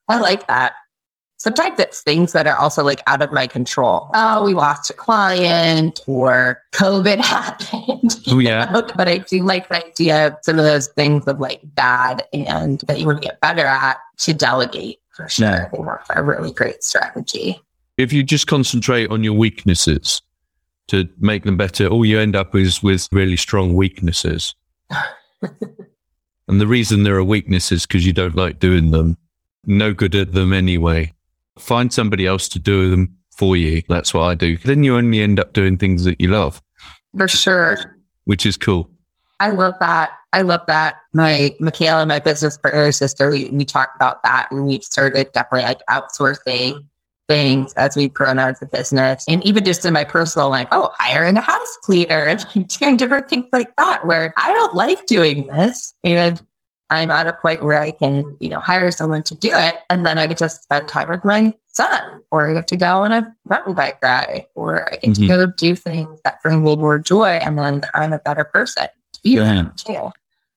I 0.08 0.18
like 0.20 0.46
that. 0.46 0.74
sometimes 1.38 1.78
it's 1.80 2.02
things 2.02 2.32
that 2.32 2.46
are 2.46 2.56
also 2.56 2.84
like 2.84 3.02
out 3.06 3.20
of 3.20 3.32
my 3.32 3.46
control. 3.46 4.10
Oh, 4.14 4.44
we 4.44 4.54
lost 4.54 4.90
a 4.90 4.92
client 4.92 6.00
or 6.06 6.62
COVID 6.72 7.18
happened. 7.24 8.20
Oh, 8.28 8.38
yeah. 8.38 8.66
know? 8.66 8.82
But 8.96 9.08
I 9.08 9.18
do 9.18 9.42
like 9.42 9.68
the 9.68 9.84
idea 9.84 10.28
of 10.28 10.34
some 10.42 10.58
of 10.58 10.64
those 10.64 10.88
things 10.88 11.26
of 11.26 11.40
like 11.40 11.60
bad 11.64 12.24
and 12.32 12.80
that 12.86 13.00
you 13.00 13.06
want 13.06 13.22
to 13.22 13.26
get 13.26 13.40
better 13.40 13.64
at 13.64 13.98
to 14.18 14.34
delegate 14.34 15.00
for 15.10 15.28
sure. 15.28 15.48
Yeah. 15.48 15.66
I 15.66 15.68
think 15.68 15.86
that's 15.86 16.10
a 16.14 16.22
really 16.22 16.52
great 16.52 16.84
strategy. 16.84 17.60
If 17.96 18.12
you 18.12 18.22
just 18.22 18.46
concentrate 18.46 19.10
on 19.10 19.24
your 19.24 19.34
weaknesses 19.34 20.22
to 20.88 21.08
make 21.18 21.44
them 21.44 21.56
better, 21.56 21.86
all 21.86 22.04
you 22.04 22.18
end 22.18 22.36
up 22.36 22.54
is 22.54 22.82
with 22.82 23.08
really 23.12 23.36
strong 23.36 23.74
weaknesses. 23.74 24.54
and 25.42 26.60
the 26.60 26.66
reason 26.66 27.02
there 27.02 27.16
are 27.16 27.24
weaknesses 27.24 27.86
because 27.86 28.06
you 28.06 28.12
don't 28.12 28.36
like 28.36 28.58
doing 28.58 28.90
them. 28.90 29.16
No 29.64 29.92
good 29.92 30.14
at 30.14 30.32
them 30.32 30.52
anyway. 30.52 31.12
Find 31.58 31.92
somebody 31.92 32.26
else 32.26 32.48
to 32.50 32.58
do 32.58 32.90
them 32.90 33.16
for 33.36 33.56
you. 33.56 33.82
That's 33.88 34.12
what 34.12 34.22
I 34.22 34.34
do. 34.34 34.56
Then 34.58 34.82
you 34.84 34.96
only 34.96 35.20
end 35.20 35.38
up 35.38 35.52
doing 35.52 35.78
things 35.78 36.04
that 36.04 36.20
you 36.20 36.28
love, 36.28 36.60
For 37.16 37.28
sure. 37.28 37.96
which 38.24 38.44
is 38.44 38.56
cool. 38.56 38.90
I 39.40 39.50
love 39.50 39.74
that. 39.80 40.10
I 40.32 40.42
love 40.42 40.62
that. 40.66 40.96
My 41.12 41.54
Michaela, 41.60 42.06
my 42.06 42.18
business 42.18 42.56
partner 42.56 42.90
sister, 42.92 43.30
we, 43.30 43.50
we 43.50 43.64
talked 43.64 43.96
about 43.96 44.22
that 44.22 44.48
and 44.50 44.66
we've 44.66 44.84
started 44.84 45.30
definitely 45.32 45.66
like 45.66 45.80
outsourcing 45.90 46.84
things 47.28 47.72
as 47.74 47.96
we've 47.96 48.12
grown 48.12 48.38
as 48.38 48.60
a 48.62 48.66
business. 48.66 49.24
And 49.28 49.44
even 49.44 49.64
just 49.64 49.84
in 49.84 49.92
my 49.92 50.04
personal 50.04 50.50
life, 50.50 50.68
oh, 50.72 50.90
hiring 50.98 51.36
a 51.36 51.40
house 51.40 51.78
cleaner 51.82 52.24
and 52.24 52.68
doing 52.68 52.96
different 52.96 53.28
things 53.28 53.46
like 53.52 53.74
that 53.76 54.06
where 54.06 54.34
I 54.36 54.52
don't 54.52 54.74
like 54.74 55.06
doing 55.06 55.46
this. 55.46 55.94
And 56.04 56.40
I'm 56.90 57.10
at 57.10 57.26
a 57.26 57.32
point 57.32 57.62
where 57.62 57.80
I 57.80 57.90
can, 57.92 58.36
you 58.40 58.50
know, 58.50 58.60
hire 58.60 58.90
someone 58.90 59.22
to 59.24 59.34
do 59.34 59.50
it. 59.52 59.76
And 59.88 60.04
then 60.04 60.18
I 60.18 60.26
get 60.26 60.38
to 60.38 60.48
spend 60.48 60.88
time 60.88 61.08
with 61.08 61.24
my 61.24 61.54
son, 61.68 62.20
or 62.30 62.50
I 62.50 62.54
get 62.54 62.68
to 62.68 62.76
go 62.76 63.02
on 63.02 63.12
a 63.12 63.34
mountain 63.48 63.72
bike 63.74 63.98
ride, 64.02 64.46
or 64.54 64.92
I 64.92 64.96
get 64.96 65.10
Mhm. 65.12 65.16
to 65.16 65.26
go 65.28 65.46
do 65.46 65.74
things 65.74 66.20
that 66.24 66.42
bring 66.42 66.62
me 66.62 66.76
more 66.76 66.98
joy. 66.98 67.38
And 67.42 67.58
then 67.58 67.82
I'm 67.94 68.12
a 68.12 68.18
better 68.18 68.44
person 68.44 68.88
to 69.14 69.20
be 69.22 69.30
Yeah. 69.36 69.68
too. 69.76 70.10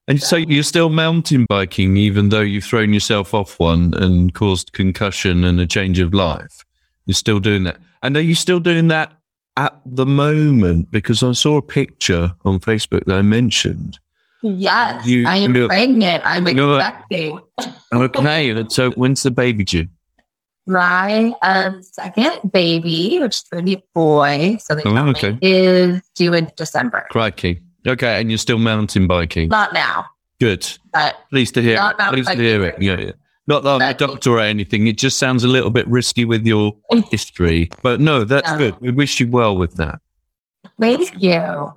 And 0.08 0.22
so 0.22 0.36
you're 0.36 0.64
still 0.64 0.90
mountain 0.90 1.46
biking, 1.50 1.98
even 1.98 2.30
though 2.30 2.42
you've 2.42 2.64
thrown 2.64 2.94
yourself 2.94 3.34
off 3.34 3.60
one 3.60 3.94
and 3.96 4.34
caused 4.34 4.74
concussion 4.74 5.44
and 5.44 5.60
a 5.60 5.66
change 5.66 6.00
of 6.00 6.14
life. 6.14 6.64
You're 7.08 7.16
still 7.16 7.40
doing 7.40 7.64
that. 7.64 7.78
And 8.04 8.16
are 8.16 8.22
you 8.22 8.36
still 8.36 8.60
doing 8.60 8.88
that 8.90 9.14
at 9.58 9.80
the 9.86 10.06
moment? 10.06 10.92
Because 10.92 11.24
I 11.24 11.32
saw 11.32 11.58
a 11.58 11.62
picture 11.62 12.32
on 12.46 12.60
Facebook 12.60 13.06
that 13.06 13.16
I 13.18 13.24
mentioned. 13.24 13.98
Yes, 14.44 15.08
You- 15.08 15.28
I 15.28 15.38
am 15.38 15.54
pregnant. 15.68 16.24
I'm 16.24 16.46
expecting 16.46 17.40
Okay. 17.92 18.66
so 18.70 18.92
when's 18.92 19.24
the 19.24 19.32
baby 19.32 19.64
due? 19.64 19.88
my 20.68 21.32
um, 21.44 21.82
second 21.84 22.52
baby, 22.52 23.20
which 23.22 23.36
is 23.36 23.44
going 23.52 23.66
to 23.66 23.70
be 23.76 23.78
a 23.78 23.84
boy. 23.94 24.58
So 24.60 24.74
they 24.76 24.82
Oh, 24.86 25.10
okay. 25.10 25.38
is 25.42 26.02
due 26.16 26.34
in 26.34 26.52
December. 26.58 27.06
Crikey. 27.12 27.62
Okay. 27.88 28.20
And 28.20 28.30
you're 28.32 28.38
still 28.38 28.58
mountain 28.58 29.08
biking. 29.08 29.50
Not 29.50 29.74
now, 29.74 30.06
Good. 30.40 30.68
but 30.94 31.16
Pleased 31.30 31.54
to 31.56 31.62
hear 31.62 31.76
Not 31.76 31.96
it. 32.00 32.10
Pleased 32.14 32.30
to 32.30 32.36
hear 32.36 32.64
it. 32.66 32.82
Yeah, 32.82 33.00
yeah. 33.00 33.12
Not 33.48 33.64
that 33.64 33.70
I'm 33.76 33.82
a 33.82 33.94
doctor 33.94 34.32
or 34.32 34.40
anything. 34.40 34.88
It 34.88 34.98
just 34.98 35.18
sounds 35.18 35.44
a 35.44 35.48
little 35.48 35.70
bit 35.70 35.88
risky 35.88 36.26
with 36.26 36.46
your 36.48 36.76
history. 37.12 37.70
But 37.84 38.00
no, 38.02 38.24
that's 38.24 38.50
Yeah. 38.50 38.58
good. 38.58 38.82
We 38.82 38.92
wish 38.92 39.20
you 39.20 39.28
well 39.28 39.56
with 39.56 39.76
that. 39.76 40.00
thank 40.80 41.22
you. 41.22 41.74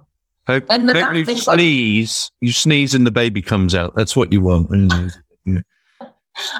Hope, 0.46 0.64
And 0.70 0.90
hope 0.90 1.14
you 1.14 1.36
sneeze. 1.36 2.30
You 2.40 2.52
sneeze 2.52 2.94
and 2.94 3.06
the 3.06 3.10
baby 3.10 3.42
comes 3.42 3.74
out. 3.74 3.94
That's 3.94 4.16
what 4.16 4.32
you 4.32 4.40
want. 4.40 4.70
it? 5.46 5.64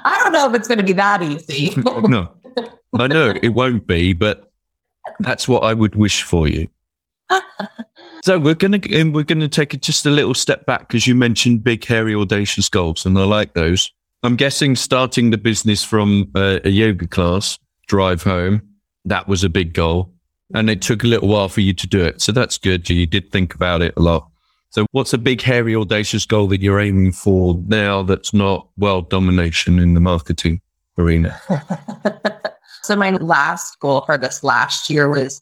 I 0.05 0.21
don't 0.23 0.33
know 0.33 0.49
if 0.50 0.55
it's 0.55 0.69
going 0.69 0.78
to 0.78 0.85
be 0.85 0.93
that 0.93 1.23
easy. 1.23 1.73
no, 1.87 2.31
I 2.99 3.07
know 3.07 3.33
it 3.43 3.49
won't 3.50 3.87
be, 3.87 4.12
but 4.12 4.50
that's 5.21 5.49
what 5.49 5.62
I 5.62 5.73
would 5.73 5.95
wish 5.95 6.23
for 6.23 6.47
you. 6.49 6.69
So 8.23 8.39
we're 8.39 8.55
gonna 8.55 8.81
we're 9.13 9.23
gonna 9.23 9.49
take 9.49 9.75
it 9.75 9.81
just 9.81 10.05
a 10.05 10.11
little 10.11 10.35
step 10.35 10.67
back 10.67 10.81
because 10.81 11.07
you 11.07 11.15
mentioned 11.15 11.65
big, 11.65 11.85
hairy, 11.85 12.15
audacious 12.15 12.69
goals, 12.69 13.07
and 13.07 13.19
I 13.19 13.25
like 13.25 13.55
those. 13.55 13.91
I'm 14.23 14.37
guessing 14.37 14.77
starting 14.77 15.31
the 15.31 15.39
business 15.39 15.85
from 15.85 16.31
uh, 16.35 16.59
a 16.65 16.69
yoga 16.69 17.07
class, 17.07 17.59
drive 17.87 18.25
home, 18.25 18.63
that 19.05 19.29
was 19.29 19.45
a 19.45 19.49
big 19.49 19.73
goal, 19.73 20.13
and 20.55 20.69
it 20.69 20.83
took 20.83 21.05
a 21.05 21.07
little 21.07 21.29
while 21.29 21.49
for 21.49 21.61
you 21.61 21.73
to 21.75 21.87
do 21.87 22.05
it. 22.05 22.21
So 22.21 22.33
that's 22.33 22.59
good. 22.59 22.91
You 22.91 23.07
did 23.07 23.31
think 23.31 23.55
about 23.55 23.81
it 23.83 23.95
a 23.97 24.01
lot. 24.01 24.29
So 24.71 24.85
what's 24.93 25.13
a 25.15 25.19
big, 25.19 25.41
hairy, 25.41 25.75
audacious 25.75 26.27
goal 26.27 26.49
that 26.49 26.61
you're 26.61 26.81
aiming 26.81 27.13
for 27.13 27.59
now? 27.67 28.03
That's 28.03 28.35
not 28.35 28.69
world 28.77 29.09
domination 29.09 29.79
in 29.79 29.95
the 29.95 30.01
marketing 30.01 30.61
arena. 30.99 31.41
so 32.83 32.95
my 32.97 33.13
last 33.13 33.79
goal 33.81 34.03
for 34.03 34.19
this 34.19 34.43
last 34.43 34.91
year 34.91 35.09
was 35.09 35.41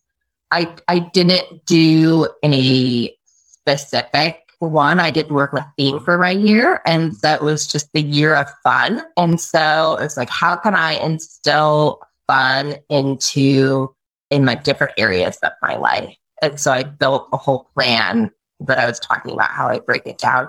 I 0.50 0.74
I 0.88 0.98
didn't 1.00 1.66
do 1.66 2.28
any 2.42 3.18
specific 3.24 4.42
one. 4.58 5.00
I 5.00 5.10
did 5.10 5.30
work 5.30 5.52
with 5.52 5.64
theme 5.76 6.00
for 6.00 6.18
my 6.18 6.30
year, 6.30 6.80
and 6.86 7.12
that 7.22 7.42
was 7.42 7.66
just 7.66 7.92
the 7.92 8.02
year 8.02 8.34
of 8.34 8.48
fun. 8.62 9.02
And 9.16 9.40
so 9.40 9.96
it's 10.00 10.16
like, 10.16 10.30
how 10.30 10.56
can 10.56 10.74
I 10.74 10.92
instill 10.94 12.00
fun 12.26 12.76
into 12.88 13.94
in 14.30 14.44
my 14.44 14.54
different 14.54 14.94
areas 14.96 15.36
of 15.42 15.52
my 15.62 15.76
life? 15.76 16.14
And 16.42 16.60
so 16.60 16.72
I 16.72 16.84
built 16.84 17.28
a 17.32 17.36
whole 17.36 17.68
plan 17.74 18.30
that 18.60 18.78
I 18.78 18.86
was 18.86 19.00
talking 19.00 19.32
about 19.32 19.50
how 19.50 19.68
I 19.68 19.80
break 19.80 20.06
it 20.06 20.18
down 20.18 20.48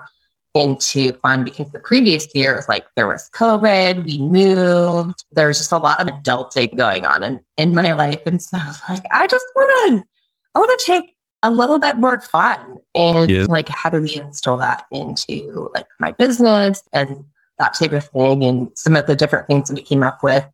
into 0.54 1.12
fun 1.14 1.44
because 1.44 1.70
the 1.72 1.78
previous 1.78 2.26
year 2.34 2.56
was 2.56 2.68
like 2.68 2.86
there 2.96 3.06
was 3.06 3.30
COVID, 3.34 4.04
we 4.04 4.18
moved, 4.18 5.24
there 5.32 5.48
was 5.48 5.58
just 5.58 5.72
a 5.72 5.78
lot 5.78 6.00
of 6.00 6.08
adulting 6.08 6.76
going 6.76 7.04
on 7.06 7.22
in, 7.22 7.40
in 7.56 7.74
my 7.74 7.92
life. 7.92 8.20
And 8.26 8.42
so 8.42 8.56
I 8.56 8.66
was 8.66 8.80
like, 8.88 9.04
I 9.12 9.26
just 9.26 9.46
want 9.54 10.00
to, 10.00 10.04
I 10.54 10.58
want 10.58 10.80
to 10.80 10.86
take 10.86 11.14
a 11.42 11.50
little 11.50 11.78
bit 11.78 11.96
more 11.96 12.20
fun. 12.20 12.78
And 12.94 13.30
Yeah. 13.30 13.46
like, 13.48 13.68
how 13.68 13.90
do 13.90 14.00
we 14.00 14.16
instill 14.16 14.56
that 14.56 14.86
into 14.90 15.70
like 15.74 15.86
my 16.00 16.12
business 16.12 16.82
and 16.92 17.24
that 17.58 17.74
type 17.74 17.92
of 17.92 18.04
thing? 18.08 18.42
And 18.44 18.70
some 18.74 18.96
of 18.96 19.06
the 19.06 19.14
different 19.16 19.46
things 19.46 19.68
that 19.68 19.74
we 19.74 19.82
came 19.82 20.02
up 20.02 20.22
with 20.22 20.46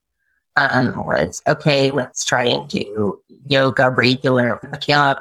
um, 0.57 1.05
was 1.05 1.43
okay, 1.47 1.91
let's 1.91 2.25
try 2.25 2.45
and 2.45 2.69
do 2.69 3.21
yoga 3.47 3.91
regular. 3.91 4.61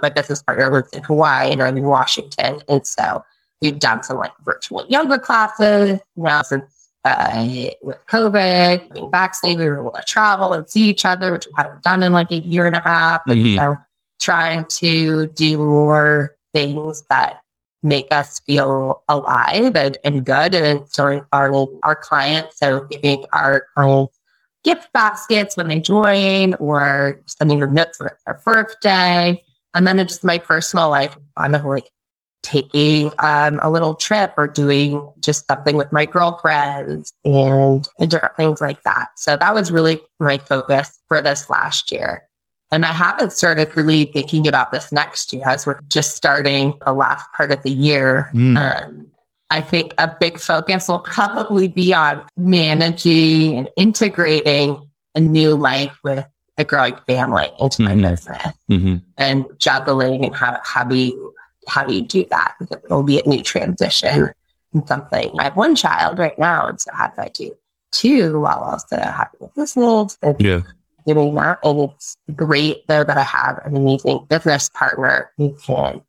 My 0.01 0.09
business 0.09 0.43
partner, 0.43 0.71
lives 0.71 0.91
in 0.93 1.03
Hawaii 1.03 1.51
and 1.51 1.61
I'm 1.61 1.77
in 1.77 1.83
Washington. 1.83 2.61
And 2.67 2.85
so 2.85 3.23
we've 3.63 3.79
done 3.79 4.03
some 4.03 4.17
like 4.17 4.34
virtual 4.43 4.86
yoga 4.89 5.17
classes 5.17 6.00
now 6.15 6.41
since 6.41 6.91
uh, 7.05 7.67
with 7.82 7.98
COVID, 8.08 8.93
being 8.93 9.12
vaccinated, 9.12 9.60
we 9.60 9.67
were 9.67 9.82
able 9.82 9.91
to 9.91 10.03
travel 10.03 10.53
and 10.53 10.70
see 10.70 10.89
each 10.89 11.03
other, 11.03 11.34
which 11.34 11.48
we 11.48 11.53
hadn't 11.58 11.84
done 11.84 12.01
in 12.01 12.13
like 12.13 12.32
a 12.32 12.38
year 12.38 12.65
and 12.65 12.77
a 12.77 12.79
half. 12.79 13.22
Mhm. 13.25 13.58
So 13.58 13.77
trying 14.22 14.63
to 14.65 15.27
do 15.27 15.58
more 15.58 16.38
things 16.53 17.03
that 17.10 17.41
make 17.82 18.08
us 18.12 18.39
feel 18.39 19.03
alive 19.10 19.75
and, 19.75 19.98
and 20.05 20.25
good 20.25 20.55
and 20.55 20.79
instilling 20.79 21.25
our, 21.34 21.67
our 21.84 21.96
clients. 21.96 22.58
So 22.60 22.86
giving 22.86 23.25
our 23.34 23.65
clients 23.75 24.17
gift 24.63 24.88
baskets 24.93 25.58
when 25.58 25.67
they 25.67 25.82
join 25.82 26.53
or 26.53 27.22
sending 27.25 27.60
them 27.60 27.74
notes 27.74 27.98
for 27.98 28.17
their 28.25 28.39
birthday. 28.46 29.43
And 29.74 29.86
then 29.86 30.00
in 30.00 30.08
just 30.08 30.24
my 30.24 30.38
personal 30.38 30.89
life, 30.89 31.17
I'm 31.36 31.53
a 31.53 31.67
like 31.67 31.89
taking 32.43 33.12
um, 33.19 33.59
a 33.63 33.71
little 33.71 33.95
trip 33.95 34.33
or 34.38 34.47
doing 34.47 35.09
just 35.19 35.47
something 35.47 35.75
with 35.75 35.91
my 35.91 36.05
girlfriends 36.05 37.12
and, 37.25 37.88
different 38.07 38.35
things 38.35 38.62
like 38.62 38.83
that. 38.83 39.07
So 39.15 39.35
that 39.38 39.53
was 39.53 39.71
really 39.71 40.01
my 40.19 40.38
focus 40.38 41.00
for 41.07 41.21
this 41.21 41.50
last 41.50 41.91
year. 41.91 42.27
And 42.71 42.85
I 42.85 42.91
haven't 42.91 43.31
started 43.31 43.75
really 43.75 44.05
thinking 44.05 44.47
about 44.47 44.71
this 44.71 44.91
next 44.91 45.31
year 45.31 45.43
as 45.47 45.65
we're 45.65 45.79
just 45.88 46.15
starting 46.15 46.73
the 46.85 46.93
last 46.93 47.31
part 47.33 47.51
of 47.51 47.62
the 47.63 47.71
year. 47.71 48.29
Mm. 48.33 48.57
Um, 48.57 49.07
I 49.50 49.62
think 49.62 49.93
a 49.97 50.13
big 50.19 50.39
focus 50.39 50.88
will 50.88 51.00
probably 51.00 51.67
be 51.67 51.93
on 51.93 52.23
managing 52.35 53.57
and 53.57 53.69
integrating 53.77 54.89
a 55.15 55.19
new 55.19 55.55
life 55.55 55.95
with 56.03 56.25
a 56.57 56.63
growing 56.63 56.95
family 57.07 57.51
into 57.59 57.81
my 57.83 57.93
Mhm. 57.93 58.09
business 58.09 58.53
hmm 58.67 58.95
and 59.17 59.45
juggling 59.57 60.25
and 60.25 60.35
how, 60.35 60.59
how 61.67 61.84
do 61.86 61.93
you 61.93 62.01
do 62.01 62.25
that? 62.29 62.55
Because 62.60 62.84
it'll 62.84 63.03
be 63.03 63.20
a 63.20 63.27
new 63.27 63.41
transition 63.43 64.29
and 64.74 64.88
something. 64.88 65.32
I 65.39 65.43
have 65.46 65.55
one 65.55 65.75
child 65.75 66.20
right 66.20 66.38
now, 66.38 66.67
and 66.67 66.79
so 66.79 66.91
how 66.93 67.08
do 67.08 67.22
I 67.22 67.29
do 67.29 67.55
two 67.91 68.39
while 68.39 68.60
also 68.60 68.98
having 68.98 69.41
a 69.41 69.48
business 69.55 70.17
and 70.22 70.39
Yeah. 70.41 70.62
doing 71.05 71.36
that? 71.36 71.60
And 71.63 71.79
it's 71.91 72.17
great 72.36 72.88
though 72.88 73.03
that 73.03 73.17
I 73.17 73.24
have 73.24 73.62
an 73.65 73.75
amazing 73.77 74.25
business 74.29 74.70
partner 74.70 75.32
who 75.38 75.55
can 75.63 76.01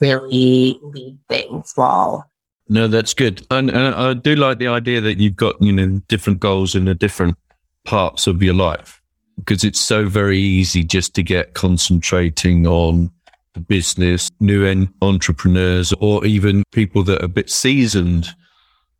really 0.00 0.78
lead 0.82 1.18
things 1.28 1.72
while 1.74 2.28
No, 2.68 2.88
that's 2.88 3.12
good. 3.14 3.46
And, 3.50 3.70
and 3.70 3.94
I 3.94 4.14
do 4.14 4.36
like 4.36 4.58
the 4.58 4.68
idea 4.68 5.00
that 5.02 5.18
you've 5.18 5.36
got, 5.36 5.60
you 5.60 5.72
know, 5.72 6.00
different 6.08 6.40
goals 6.40 6.74
in 6.74 6.86
the 6.86 6.94
different 6.94 7.36
parts 7.84 8.26
of 8.26 8.42
your 8.42 8.54
life 8.54 9.02
because 9.36 9.64
it's 9.64 9.80
so 9.80 10.08
very 10.08 10.38
easy 10.38 10.82
just 10.84 11.14
to 11.16 11.22
get 11.22 11.52
concentrating 11.54 12.66
on 12.66 13.10
business, 13.60 14.30
new 14.40 14.88
entrepreneurs, 15.02 15.92
or 16.00 16.24
even 16.24 16.62
people 16.72 17.02
that 17.04 17.22
are 17.22 17.26
a 17.26 17.28
bit 17.28 17.50
seasoned. 17.50 18.28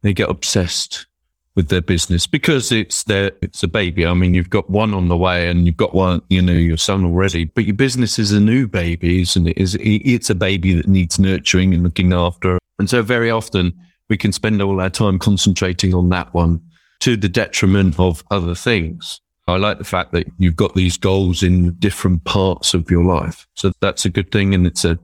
They 0.02 0.12
get 0.12 0.28
obsessed 0.28 1.06
with 1.54 1.68
their 1.68 1.80
business 1.80 2.26
because 2.26 2.72
it's 2.72 3.04
their 3.04 3.30
it's 3.40 3.62
a 3.62 3.68
baby. 3.68 4.04
I 4.04 4.14
mean, 4.14 4.34
you've 4.34 4.50
got 4.50 4.68
one 4.68 4.92
on 4.92 5.08
the 5.08 5.16
way 5.16 5.48
and 5.48 5.66
you've 5.66 5.76
got 5.76 5.94
one, 5.94 6.20
you 6.28 6.42
know, 6.42 6.52
your 6.52 6.76
son 6.76 7.04
already, 7.04 7.44
but 7.44 7.64
your 7.64 7.76
business 7.76 8.18
is 8.18 8.32
a 8.32 8.40
new 8.40 8.66
baby, 8.66 9.22
isn't 9.22 9.46
it? 9.46 9.56
Is 9.56 9.76
it's 9.80 10.30
a 10.30 10.34
baby 10.34 10.74
that 10.74 10.88
needs 10.88 11.18
nurturing 11.18 11.72
and 11.72 11.82
looking 11.82 12.12
after. 12.12 12.58
And 12.78 12.90
so 12.90 13.02
very 13.02 13.30
often 13.30 13.72
we 14.08 14.16
can 14.16 14.32
spend 14.32 14.60
all 14.60 14.80
our 14.80 14.90
time 14.90 15.18
concentrating 15.18 15.94
on 15.94 16.08
that 16.10 16.34
one 16.34 16.60
to 17.00 17.16
the 17.16 17.28
detriment 17.28 17.98
of 17.98 18.24
other 18.30 18.54
things. 18.54 19.20
I 19.46 19.56
like 19.56 19.78
the 19.78 19.84
fact 19.84 20.12
that 20.12 20.26
you've 20.38 20.56
got 20.56 20.74
these 20.74 20.96
goals 20.96 21.42
in 21.42 21.74
different 21.74 22.24
parts 22.24 22.72
of 22.72 22.90
your 22.90 23.04
life. 23.04 23.46
So 23.54 23.72
that's 23.80 24.04
a 24.04 24.10
good 24.10 24.32
thing. 24.32 24.54
And 24.54 24.66
it's 24.66 24.84
a, 24.84 24.98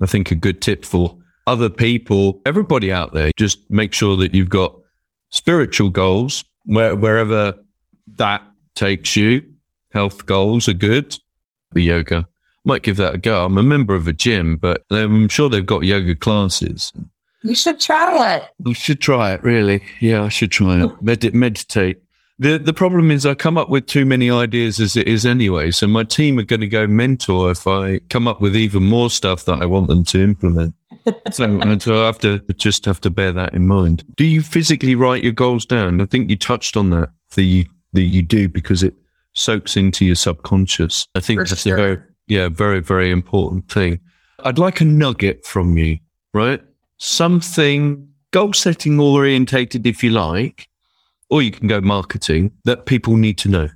I 0.00 0.06
think, 0.06 0.30
a 0.30 0.34
good 0.34 0.60
tip 0.60 0.84
for 0.84 1.16
other 1.46 1.70
people, 1.70 2.42
everybody 2.44 2.92
out 2.92 3.14
there. 3.14 3.30
Just 3.36 3.70
make 3.70 3.94
sure 3.94 4.16
that 4.16 4.34
you've 4.34 4.50
got 4.50 4.76
spiritual 5.30 5.88
goals 5.88 6.44
where, 6.66 6.94
wherever 6.94 7.54
that 8.16 8.42
takes 8.74 9.16
you. 9.16 9.42
Health 9.92 10.26
goals 10.26 10.68
are 10.68 10.74
good. 10.74 11.18
The 11.72 11.80
yoga 11.82 12.28
might 12.64 12.82
give 12.82 12.98
that 12.98 13.14
a 13.14 13.18
go. 13.18 13.44
I'm 13.44 13.56
a 13.56 13.62
member 13.62 13.94
of 13.94 14.06
a 14.06 14.12
gym, 14.12 14.56
but 14.56 14.84
I'm 14.90 15.28
sure 15.28 15.48
they've 15.48 15.64
got 15.64 15.84
yoga 15.84 16.14
classes. 16.14 16.92
You 17.42 17.54
should 17.54 17.80
try 17.80 18.36
it. 18.36 18.44
You 18.64 18.74
should 18.74 19.00
try 19.00 19.32
it, 19.32 19.42
really. 19.42 19.82
Yeah, 20.00 20.24
I 20.24 20.28
should 20.28 20.50
try 20.50 20.84
it. 20.84 21.02
Med- 21.02 21.34
meditate. 21.34 22.02
The 22.38 22.58
the 22.58 22.72
problem 22.72 23.10
is 23.10 23.26
I 23.26 23.34
come 23.34 23.58
up 23.58 23.68
with 23.68 23.86
too 23.86 24.04
many 24.04 24.30
ideas 24.30 24.78
as 24.78 24.96
it 24.96 25.08
is 25.08 25.26
anyway. 25.26 25.70
So 25.72 25.86
my 25.86 26.04
team 26.04 26.38
are 26.38 26.44
going 26.44 26.60
to 26.60 26.68
go 26.68 26.86
mentor 26.86 27.50
if 27.50 27.66
I 27.66 27.98
come 28.10 28.28
up 28.28 28.40
with 28.40 28.54
even 28.56 28.84
more 28.84 29.10
stuff 29.10 29.44
that 29.46 29.60
I 29.60 29.66
want 29.66 29.88
them 29.88 30.04
to 30.04 30.22
implement. 30.22 30.74
so, 31.32 31.78
so 31.78 32.02
I 32.02 32.06
have 32.06 32.18
to 32.20 32.38
just 32.56 32.84
have 32.84 33.00
to 33.02 33.10
bear 33.10 33.32
that 33.32 33.54
in 33.54 33.66
mind. 33.66 34.04
Do 34.16 34.24
you 34.24 34.42
physically 34.42 34.94
write 34.94 35.24
your 35.24 35.32
goals 35.32 35.66
down? 35.66 36.00
I 36.00 36.06
think 36.06 36.30
you 36.30 36.36
touched 36.36 36.76
on 36.76 36.90
that. 36.90 37.10
That 37.34 37.42
you 37.42 37.66
that 37.92 38.02
you 38.02 38.22
do 38.22 38.48
because 38.48 38.82
it 38.82 38.94
soaks 39.34 39.76
into 39.76 40.04
your 40.04 40.14
subconscious. 40.14 41.06
I 41.14 41.20
think 41.20 41.40
For 41.40 41.46
that's 41.46 41.62
sure. 41.62 41.74
a 41.74 41.76
very 41.76 41.98
yeah 42.28 42.48
very 42.48 42.80
very 42.80 43.10
important 43.10 43.68
thing. 43.70 44.00
I'd 44.44 44.58
like 44.58 44.80
a 44.80 44.84
nugget 44.84 45.44
from 45.44 45.76
you, 45.76 45.98
right? 46.32 46.62
Something 46.98 48.08
goal 48.30 48.52
setting 48.52 49.00
orientated, 49.00 49.86
if 49.86 50.04
you 50.04 50.10
like, 50.10 50.68
or 51.30 51.42
you 51.42 51.50
can 51.50 51.68
go 51.68 51.80
marketing 51.80 52.52
that 52.64 52.86
people 52.86 53.16
need 53.16 53.38
to 53.38 53.48
know? 53.48 53.68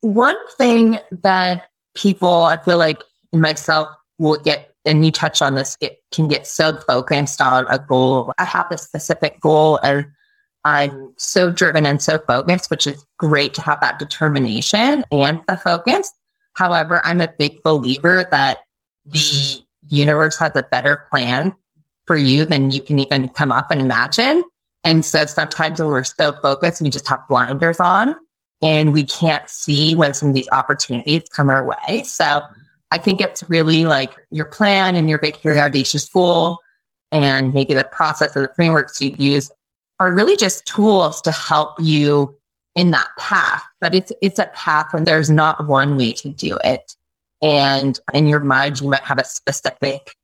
One 0.00 0.36
thing 0.56 0.98
that 1.10 1.70
people, 1.94 2.42
I 2.44 2.56
feel 2.58 2.78
like 2.78 3.02
myself, 3.32 3.88
will 4.18 4.38
get, 4.38 4.74
and 4.84 5.04
you 5.04 5.10
touch 5.10 5.42
on 5.42 5.54
this, 5.54 5.76
it 5.80 6.02
can 6.12 6.28
get 6.28 6.46
so 6.46 6.76
focused 6.76 7.40
on 7.40 7.66
a 7.68 7.78
goal. 7.78 8.32
I 8.38 8.44
have 8.44 8.70
a 8.70 8.78
specific 8.78 9.40
goal 9.40 9.78
and 9.82 10.06
I'm 10.64 11.12
so 11.16 11.50
driven 11.50 11.86
and 11.86 12.02
so 12.02 12.18
focused, 12.18 12.70
which 12.70 12.86
is 12.86 13.04
great 13.18 13.54
to 13.54 13.62
have 13.62 13.80
that 13.80 13.98
determination 13.98 15.04
and 15.12 15.40
the 15.46 15.56
focus. 15.56 16.12
However, 16.54 17.00
I'm 17.04 17.20
a 17.20 17.28
big 17.38 17.62
believer 17.62 18.26
that 18.30 18.58
the 19.04 19.62
universe 19.88 20.38
has 20.38 20.52
a 20.56 20.64
better 20.64 21.06
plan 21.10 21.54
for 22.06 22.16
you 22.16 22.44
than 22.44 22.70
you 22.70 22.80
can 22.80 22.98
even 22.98 23.28
come 23.28 23.52
up 23.52 23.70
and 23.70 23.80
imagine. 23.80 24.42
And 24.86 25.04
so 25.04 25.26
sometimes 25.26 25.80
when 25.80 25.88
we're 25.88 26.04
so 26.04 26.32
focused, 26.40 26.80
we 26.80 26.90
just 26.90 27.08
have 27.08 27.26
blinders 27.28 27.80
on 27.80 28.14
and 28.62 28.92
we 28.92 29.02
can't 29.02 29.50
see 29.50 29.96
when 29.96 30.14
some 30.14 30.28
of 30.28 30.34
these 30.36 30.48
opportunities 30.52 31.24
come 31.28 31.50
our 31.50 31.66
way. 31.66 32.04
So 32.04 32.40
I 32.92 32.98
think 32.98 33.20
it's 33.20 33.42
really 33.50 33.84
like 33.84 34.14
your 34.30 34.44
plan 34.44 34.94
and 34.94 35.10
your 35.10 35.18
big, 35.18 35.38
very 35.38 35.58
audacious 35.58 36.08
goal 36.08 36.58
and 37.10 37.52
maybe 37.52 37.74
the 37.74 37.82
process 37.82 38.36
or 38.36 38.42
the 38.42 38.54
frameworks 38.54 39.02
you 39.02 39.12
use 39.18 39.50
are 39.98 40.14
really 40.14 40.36
just 40.36 40.64
tools 40.66 41.20
to 41.22 41.32
help 41.32 41.74
you 41.80 42.38
in 42.76 42.92
that 42.92 43.08
path. 43.18 43.64
But 43.80 43.92
it's 43.92 44.12
it's 44.22 44.38
a 44.38 44.46
path 44.54 44.92
when 44.92 45.02
there's 45.02 45.30
not 45.30 45.66
one 45.66 45.96
way 45.96 46.12
to 46.12 46.28
do 46.28 46.58
it. 46.62 46.94
And 47.42 47.98
in 48.14 48.28
your 48.28 48.38
mind, 48.38 48.80
you 48.80 48.88
might 48.88 49.02
have 49.02 49.18
a 49.18 49.24
specific 49.24 50.14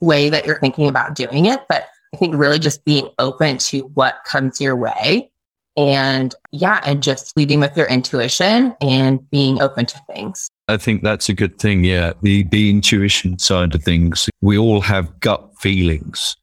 way 0.00 0.28
that 0.28 0.44
you're 0.44 0.58
thinking 0.58 0.88
about 0.88 1.14
doing 1.14 1.46
it, 1.46 1.60
but 1.68 1.86
I 2.14 2.16
think 2.16 2.34
really 2.34 2.58
just 2.58 2.84
being 2.84 3.08
open 3.18 3.58
to 3.58 3.80
what 3.94 4.24
comes 4.24 4.60
your 4.60 4.76
way. 4.76 5.30
And 5.76 6.34
yeah, 6.50 6.80
and 6.84 7.02
just 7.02 7.36
leading 7.36 7.60
with 7.60 7.76
your 7.76 7.86
intuition 7.86 8.74
and 8.80 9.30
being 9.30 9.62
open 9.62 9.86
to 9.86 10.00
things. 10.12 10.50
I 10.66 10.76
think 10.76 11.04
that's 11.04 11.28
a 11.28 11.34
good 11.34 11.58
thing. 11.58 11.84
Yeah. 11.84 12.14
The, 12.22 12.42
the 12.44 12.68
intuition 12.68 13.38
side 13.38 13.74
of 13.74 13.84
things. 13.84 14.28
We 14.40 14.58
all 14.58 14.80
have 14.80 15.20
gut 15.20 15.56
feelings 15.58 16.36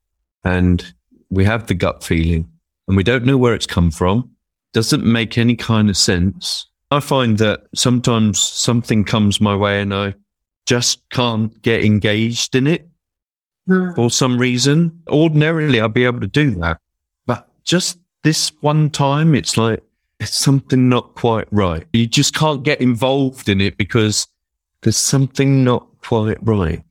and 0.46 0.94
we 1.30 1.44
have 1.44 1.68
the 1.68 1.74
gut 1.74 2.02
feeling 2.02 2.50
and 2.88 2.96
we 2.96 3.04
don't 3.04 3.26
know 3.26 3.38
where 3.38 3.54
it's 3.54 3.68
come 3.68 3.92
from. 3.92 4.32
Doesn't 4.72 5.04
make 5.04 5.38
any 5.38 5.56
kind 5.56 5.90
of 5.90 5.98
sense. 5.98 6.68
I 6.92 7.02
find 7.02 7.38
that 7.40 7.64
sometimes 7.76 8.42
something 8.42 9.04
comes 9.04 9.42
my 9.42 9.56
way 9.56 9.82
and 9.82 9.94
I 9.94 10.16
just 10.66 11.08
can't 11.10 11.62
get 11.62 11.84
engaged 11.84 12.56
in 12.56 12.68
it 12.68 12.88
mm. 13.68 13.96
for 13.96 14.10
some 14.10 14.38
reason. 14.38 15.02
Ordinarily, 15.08 15.82
I'd 15.82 15.94
be 15.94 16.06
able 16.06 16.22
to 16.22 16.28
do 16.28 16.52
that. 16.56 16.80
But 17.26 17.48
just 17.64 18.00
this 18.24 18.52
one 18.62 18.90
time, 18.90 19.36
it's 19.36 19.58
like, 19.58 19.84
it's 20.20 20.36
something 20.36 20.88
not 20.88 21.16
quite 21.16 21.48
right. 21.52 21.86
You 21.94 22.08
just 22.08 22.34
can't 22.34 22.64
get 22.64 22.82
involved 22.82 23.50
in 23.50 23.62
it 23.62 23.78
because 23.78 24.28
there's 24.82 24.98
something 24.98 25.64
not 25.64 25.88
quite 26.02 26.38
right. 26.42 26.82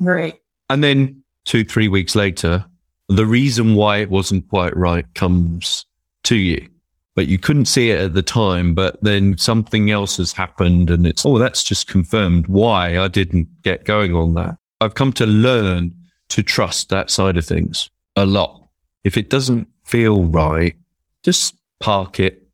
Right. 0.00 0.40
And 0.70 0.82
then 0.82 1.22
two, 1.44 1.64
three 1.64 1.88
weeks 1.88 2.14
later, 2.14 2.64
the 3.08 3.26
reason 3.26 3.74
why 3.74 3.98
it 3.98 4.10
wasn't 4.10 4.48
quite 4.48 4.76
right 4.76 5.06
comes 5.14 5.86
to 6.24 6.36
you. 6.36 6.68
But 7.14 7.26
you 7.26 7.38
couldn't 7.38 7.64
see 7.64 7.90
it 7.90 8.00
at 8.00 8.14
the 8.14 8.22
time, 8.22 8.74
but 8.74 9.02
then 9.02 9.36
something 9.38 9.90
else 9.90 10.18
has 10.18 10.32
happened 10.32 10.88
and 10.90 11.06
it's, 11.06 11.26
oh, 11.26 11.38
that's 11.38 11.64
just 11.64 11.88
confirmed 11.88 12.46
why 12.46 12.98
I 12.98 13.08
didn't 13.08 13.48
get 13.62 13.84
going 13.84 14.14
on 14.14 14.34
that. 14.34 14.56
I've 14.80 14.94
come 14.94 15.12
to 15.14 15.26
learn 15.26 15.92
to 16.28 16.42
trust 16.42 16.88
that 16.90 17.10
side 17.10 17.36
of 17.36 17.44
things 17.44 17.90
a 18.16 18.26
lot. 18.26 18.68
If 19.04 19.16
it 19.16 19.30
doesn't 19.30 19.68
feel 19.84 20.24
right, 20.24 20.76
just 21.22 21.54
park 21.80 22.20
it. 22.20 22.46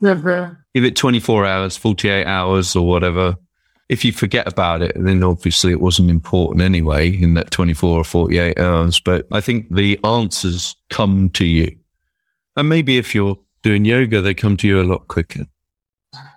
Never. 0.00 0.64
Give 0.74 0.84
it 0.84 0.96
24 0.96 1.46
hours, 1.46 1.76
48 1.76 2.26
hours 2.26 2.74
or 2.76 2.86
whatever. 2.86 3.36
If 3.88 4.04
you 4.04 4.12
forget 4.12 4.50
about 4.50 4.82
it, 4.82 4.92
then 4.96 5.22
obviously 5.22 5.72
it 5.72 5.80
wasn't 5.80 6.10
important 6.10 6.62
anyway 6.62 7.10
in 7.10 7.34
that 7.34 7.50
24 7.50 7.98
or 7.98 8.04
48 8.04 8.58
hours. 8.58 9.00
But 9.00 9.26
I 9.30 9.40
think 9.40 9.74
the 9.74 10.00
answers 10.04 10.74
come 10.90 11.28
to 11.30 11.44
you. 11.44 11.76
And 12.56 12.68
maybe 12.68 12.98
if 12.98 13.14
you're 13.14 13.38
doing 13.62 13.84
yoga, 13.84 14.20
they 14.20 14.34
come 14.34 14.56
to 14.58 14.68
you 14.68 14.80
a 14.80 14.84
lot 14.84 15.08
quicker. 15.08 15.44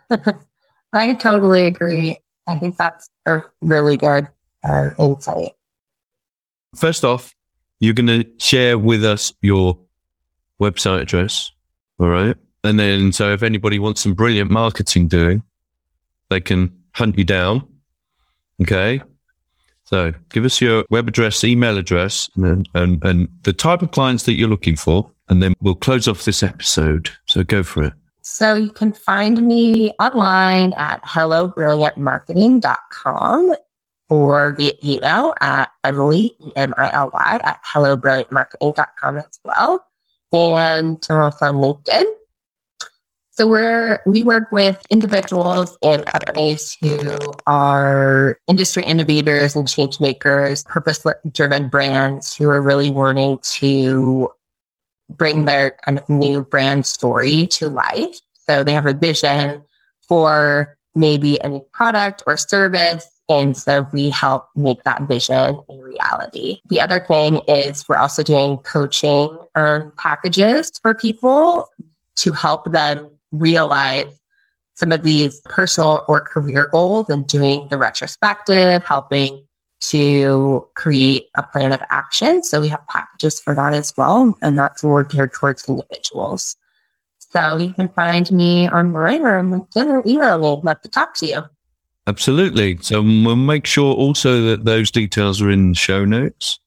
I 0.94 1.14
totally 1.14 1.66
agree. 1.66 2.18
I 2.48 2.58
think 2.58 2.78
that's 2.78 3.10
a 3.26 3.44
really 3.62 3.98
good 3.98 4.28
uh, 4.64 4.90
insight. 4.98 5.52
First 6.78 7.04
off, 7.04 7.36
you're 7.80 7.94
going 7.94 8.08
to 8.08 8.26
share 8.38 8.78
with 8.78 9.04
us 9.04 9.34
your 9.42 9.78
website 10.62 11.02
address. 11.02 11.52
All 12.00 12.08
right. 12.08 12.38
And 12.64 12.80
then, 12.80 13.12
so 13.12 13.34
if 13.34 13.44
anybody 13.44 13.80
wants 13.80 14.02
some 14.02 14.14
brilliant 14.14 14.52
marketing 14.52 15.08
doing, 15.08 15.42
they 16.30 16.40
can 16.40 16.72
hunt 16.94 17.18
you 17.18 17.24
down. 17.24 17.68
Okay. 18.62 19.02
So 19.86 20.14
give 20.30 20.46
us 20.46 20.62
your 20.62 20.86
web 20.90 21.08
address, 21.08 21.44
email 21.44 21.78
address, 21.78 22.30
and, 22.36 22.68
and, 22.74 23.04
and 23.04 23.30
the 23.44 23.54
type 23.54 23.82
of 23.82 23.92
clients 23.92 24.24
that 24.24 24.34
you're 24.34 24.50
looking 24.50 24.76
for. 24.76 25.10
And 25.30 25.42
then 25.42 25.54
we'll 25.62 25.76
close 25.76 26.08
off 26.08 26.26
this 26.26 26.44
episode. 26.44 27.10
So 27.26 27.44
go 27.44 27.64
for 27.64 27.86
it. 27.86 27.94
So 28.22 28.56
you 28.56 28.72
can 28.72 28.92
find 28.92 29.48
me 29.48 29.94
online 30.00 30.74
at 30.74 31.02
hellobrilliantmarketing.com 31.06 33.56
or 34.10 34.54
via 34.54 34.74
email 34.84 35.34
at 35.42 35.70
Emily, 35.84 36.36
E-M-I-L-Y, 36.46 37.40
at 37.44 37.64
hellobrilliantmarketing.com 37.64 39.18
as 39.18 39.40
well. 39.44 39.86
And 40.32 41.06
also 41.10 41.46
on 41.46 41.56
LinkedIn. 41.56 42.06
So 43.32 43.48
we're, 43.48 44.00
we 44.08 44.24
work 44.24 44.52
with 44.52 44.84
individuals 44.90 45.78
and 45.84 46.04
companies 46.08 46.76
who 46.82 47.18
are 47.46 48.40
industry 48.48 48.84
innovators 48.84 49.56
and 49.56 49.68
change 49.68 50.00
makers, 50.00 50.64
purpose 50.64 51.06
driven 51.32 51.70
brands 51.70 52.36
who 52.36 52.50
are 52.50 52.62
really 52.62 52.90
wanting 52.90 53.38
to 53.44 54.32
bring 55.10 55.46
their 55.46 55.78
kind 55.86 56.00
of 56.00 56.10
new 56.10 56.44
brand 56.44 56.86
story 56.86 57.48
to 57.48 57.70
life. 57.70 58.20
So 58.34 58.64
they 58.64 58.74
have 58.74 58.88
a 58.88 58.94
vision 58.94 59.64
for 60.02 60.76
maybe 60.96 61.38
a 61.38 61.50
new 61.50 61.66
product 61.72 62.24
or 62.26 62.38
service 62.38 63.08
and 63.30 63.58
so 63.58 63.88
we 63.92 64.10
help 64.10 64.48
make 64.56 64.84
that 64.84 65.02
vision 65.04 65.60
a 65.70 65.78
reality. 65.82 66.62
The 66.70 66.80
other 66.80 67.00
thing 67.00 67.42
is 67.48 67.88
we're 67.88 67.98
also 67.98 68.24
doing 68.24 68.58
coaching 68.60 69.38
um, 69.56 69.92
packages 69.98 70.72
for 70.82 70.94
people 70.94 71.68
to 72.18 72.32
help 72.32 72.72
them 72.72 73.10
realize 73.32 74.20
some 74.76 74.92
of 74.92 75.04
these 75.04 75.42
personal 75.42 76.06
or 76.08 76.22
career 76.22 76.70
goals 76.72 77.10
and 77.10 77.28
doing 77.28 77.68
the 77.70 77.78
retrospective, 77.78 78.84
helping 78.84 79.44
to 79.80 80.68
create 80.76 81.28
a 81.36 81.44
plan 81.44 81.74
of 81.74 81.82
action. 81.90 82.44
So 82.44 82.62
we 82.62 82.70
have 82.70 82.86
packages 82.88 83.40
for 83.40 83.54
that 83.56 83.74
as 83.74 83.94
well. 83.98 84.38
And 84.42 84.58
that's 84.58 84.84
more 84.84 85.04
geared 85.04 85.34
towards 85.34 85.68
individuals. 85.68 86.56
So 87.20 87.58
you 87.58 87.74
can 87.74 87.90
find 87.90 88.32
me 88.32 88.68
on 88.68 88.94
Mirena 88.94 89.40
and 89.40 89.54
LinkedIn 89.54 89.88
or 89.88 90.04
email 90.08 90.38
me. 90.38 90.62
Love 90.64 90.82
to 90.82 90.90
talk 90.90 91.14
to 91.16 91.26
you. 91.26 91.44
Absolutely. 92.08 92.78
So 92.82 93.02
we'll 93.02 93.36
make 93.36 93.66
sure 93.66 93.94
also 93.94 94.42
that 94.44 94.64
those 94.64 94.90
details 94.90 95.42
are 95.42 95.52
in 95.52 95.70
the 95.70 95.76
show 95.76 96.06
notes. 96.06 96.60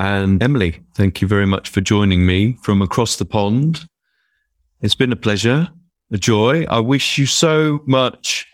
And 0.00 0.42
Emily, 0.42 0.82
thank 0.94 1.22
you 1.22 1.28
very 1.28 1.46
much 1.46 1.68
for 1.68 1.80
joining 1.80 2.26
me 2.26 2.58
from 2.62 2.82
across 2.82 3.16
the 3.16 3.24
pond. 3.24 3.86
It's 4.80 4.96
been 4.96 5.12
a 5.12 5.16
pleasure, 5.16 5.68
a 6.10 6.18
joy. 6.18 6.64
I 6.64 6.80
wish 6.80 7.18
you 7.18 7.26
so 7.26 7.80
much 7.86 8.46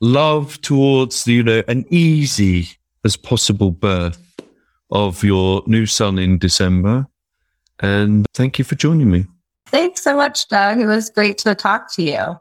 love 0.00 0.60
towards 0.60 1.26
you 1.26 1.42
know 1.42 1.62
an 1.68 1.86
easy 1.88 2.68
as 3.04 3.16
possible 3.16 3.70
birth 3.70 4.20
of 4.90 5.24
your 5.24 5.62
new 5.66 5.86
son 5.86 6.18
in 6.18 6.38
December. 6.38 7.06
And 7.80 8.26
thank 8.34 8.58
you 8.58 8.64
for 8.64 8.74
joining 8.74 9.10
me. 9.10 9.26
Thanks 9.66 10.02
so 10.02 10.14
much, 10.14 10.46
Doug. 10.48 10.78
It 10.78 10.86
was 10.86 11.08
great 11.08 11.38
to 11.38 11.54
talk 11.54 11.92
to 11.94 12.02
you. 12.02 12.38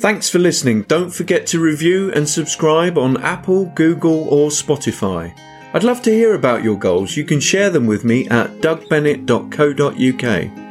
Thanks 0.00 0.30
for 0.30 0.38
listening. 0.38 0.84
Don't 0.84 1.10
forget 1.10 1.46
to 1.48 1.60
review 1.60 2.10
and 2.12 2.26
subscribe 2.26 2.96
on 2.96 3.22
Apple, 3.22 3.66
Google, 3.74 4.26
or 4.30 4.48
Spotify. 4.48 5.38
I'd 5.74 5.84
love 5.84 6.00
to 6.02 6.10
hear 6.10 6.34
about 6.34 6.64
your 6.64 6.78
goals. 6.78 7.18
You 7.18 7.24
can 7.24 7.38
share 7.38 7.68
them 7.68 7.86
with 7.86 8.02
me 8.02 8.26
at 8.28 8.62
dougbennett.co.uk. 8.62 10.69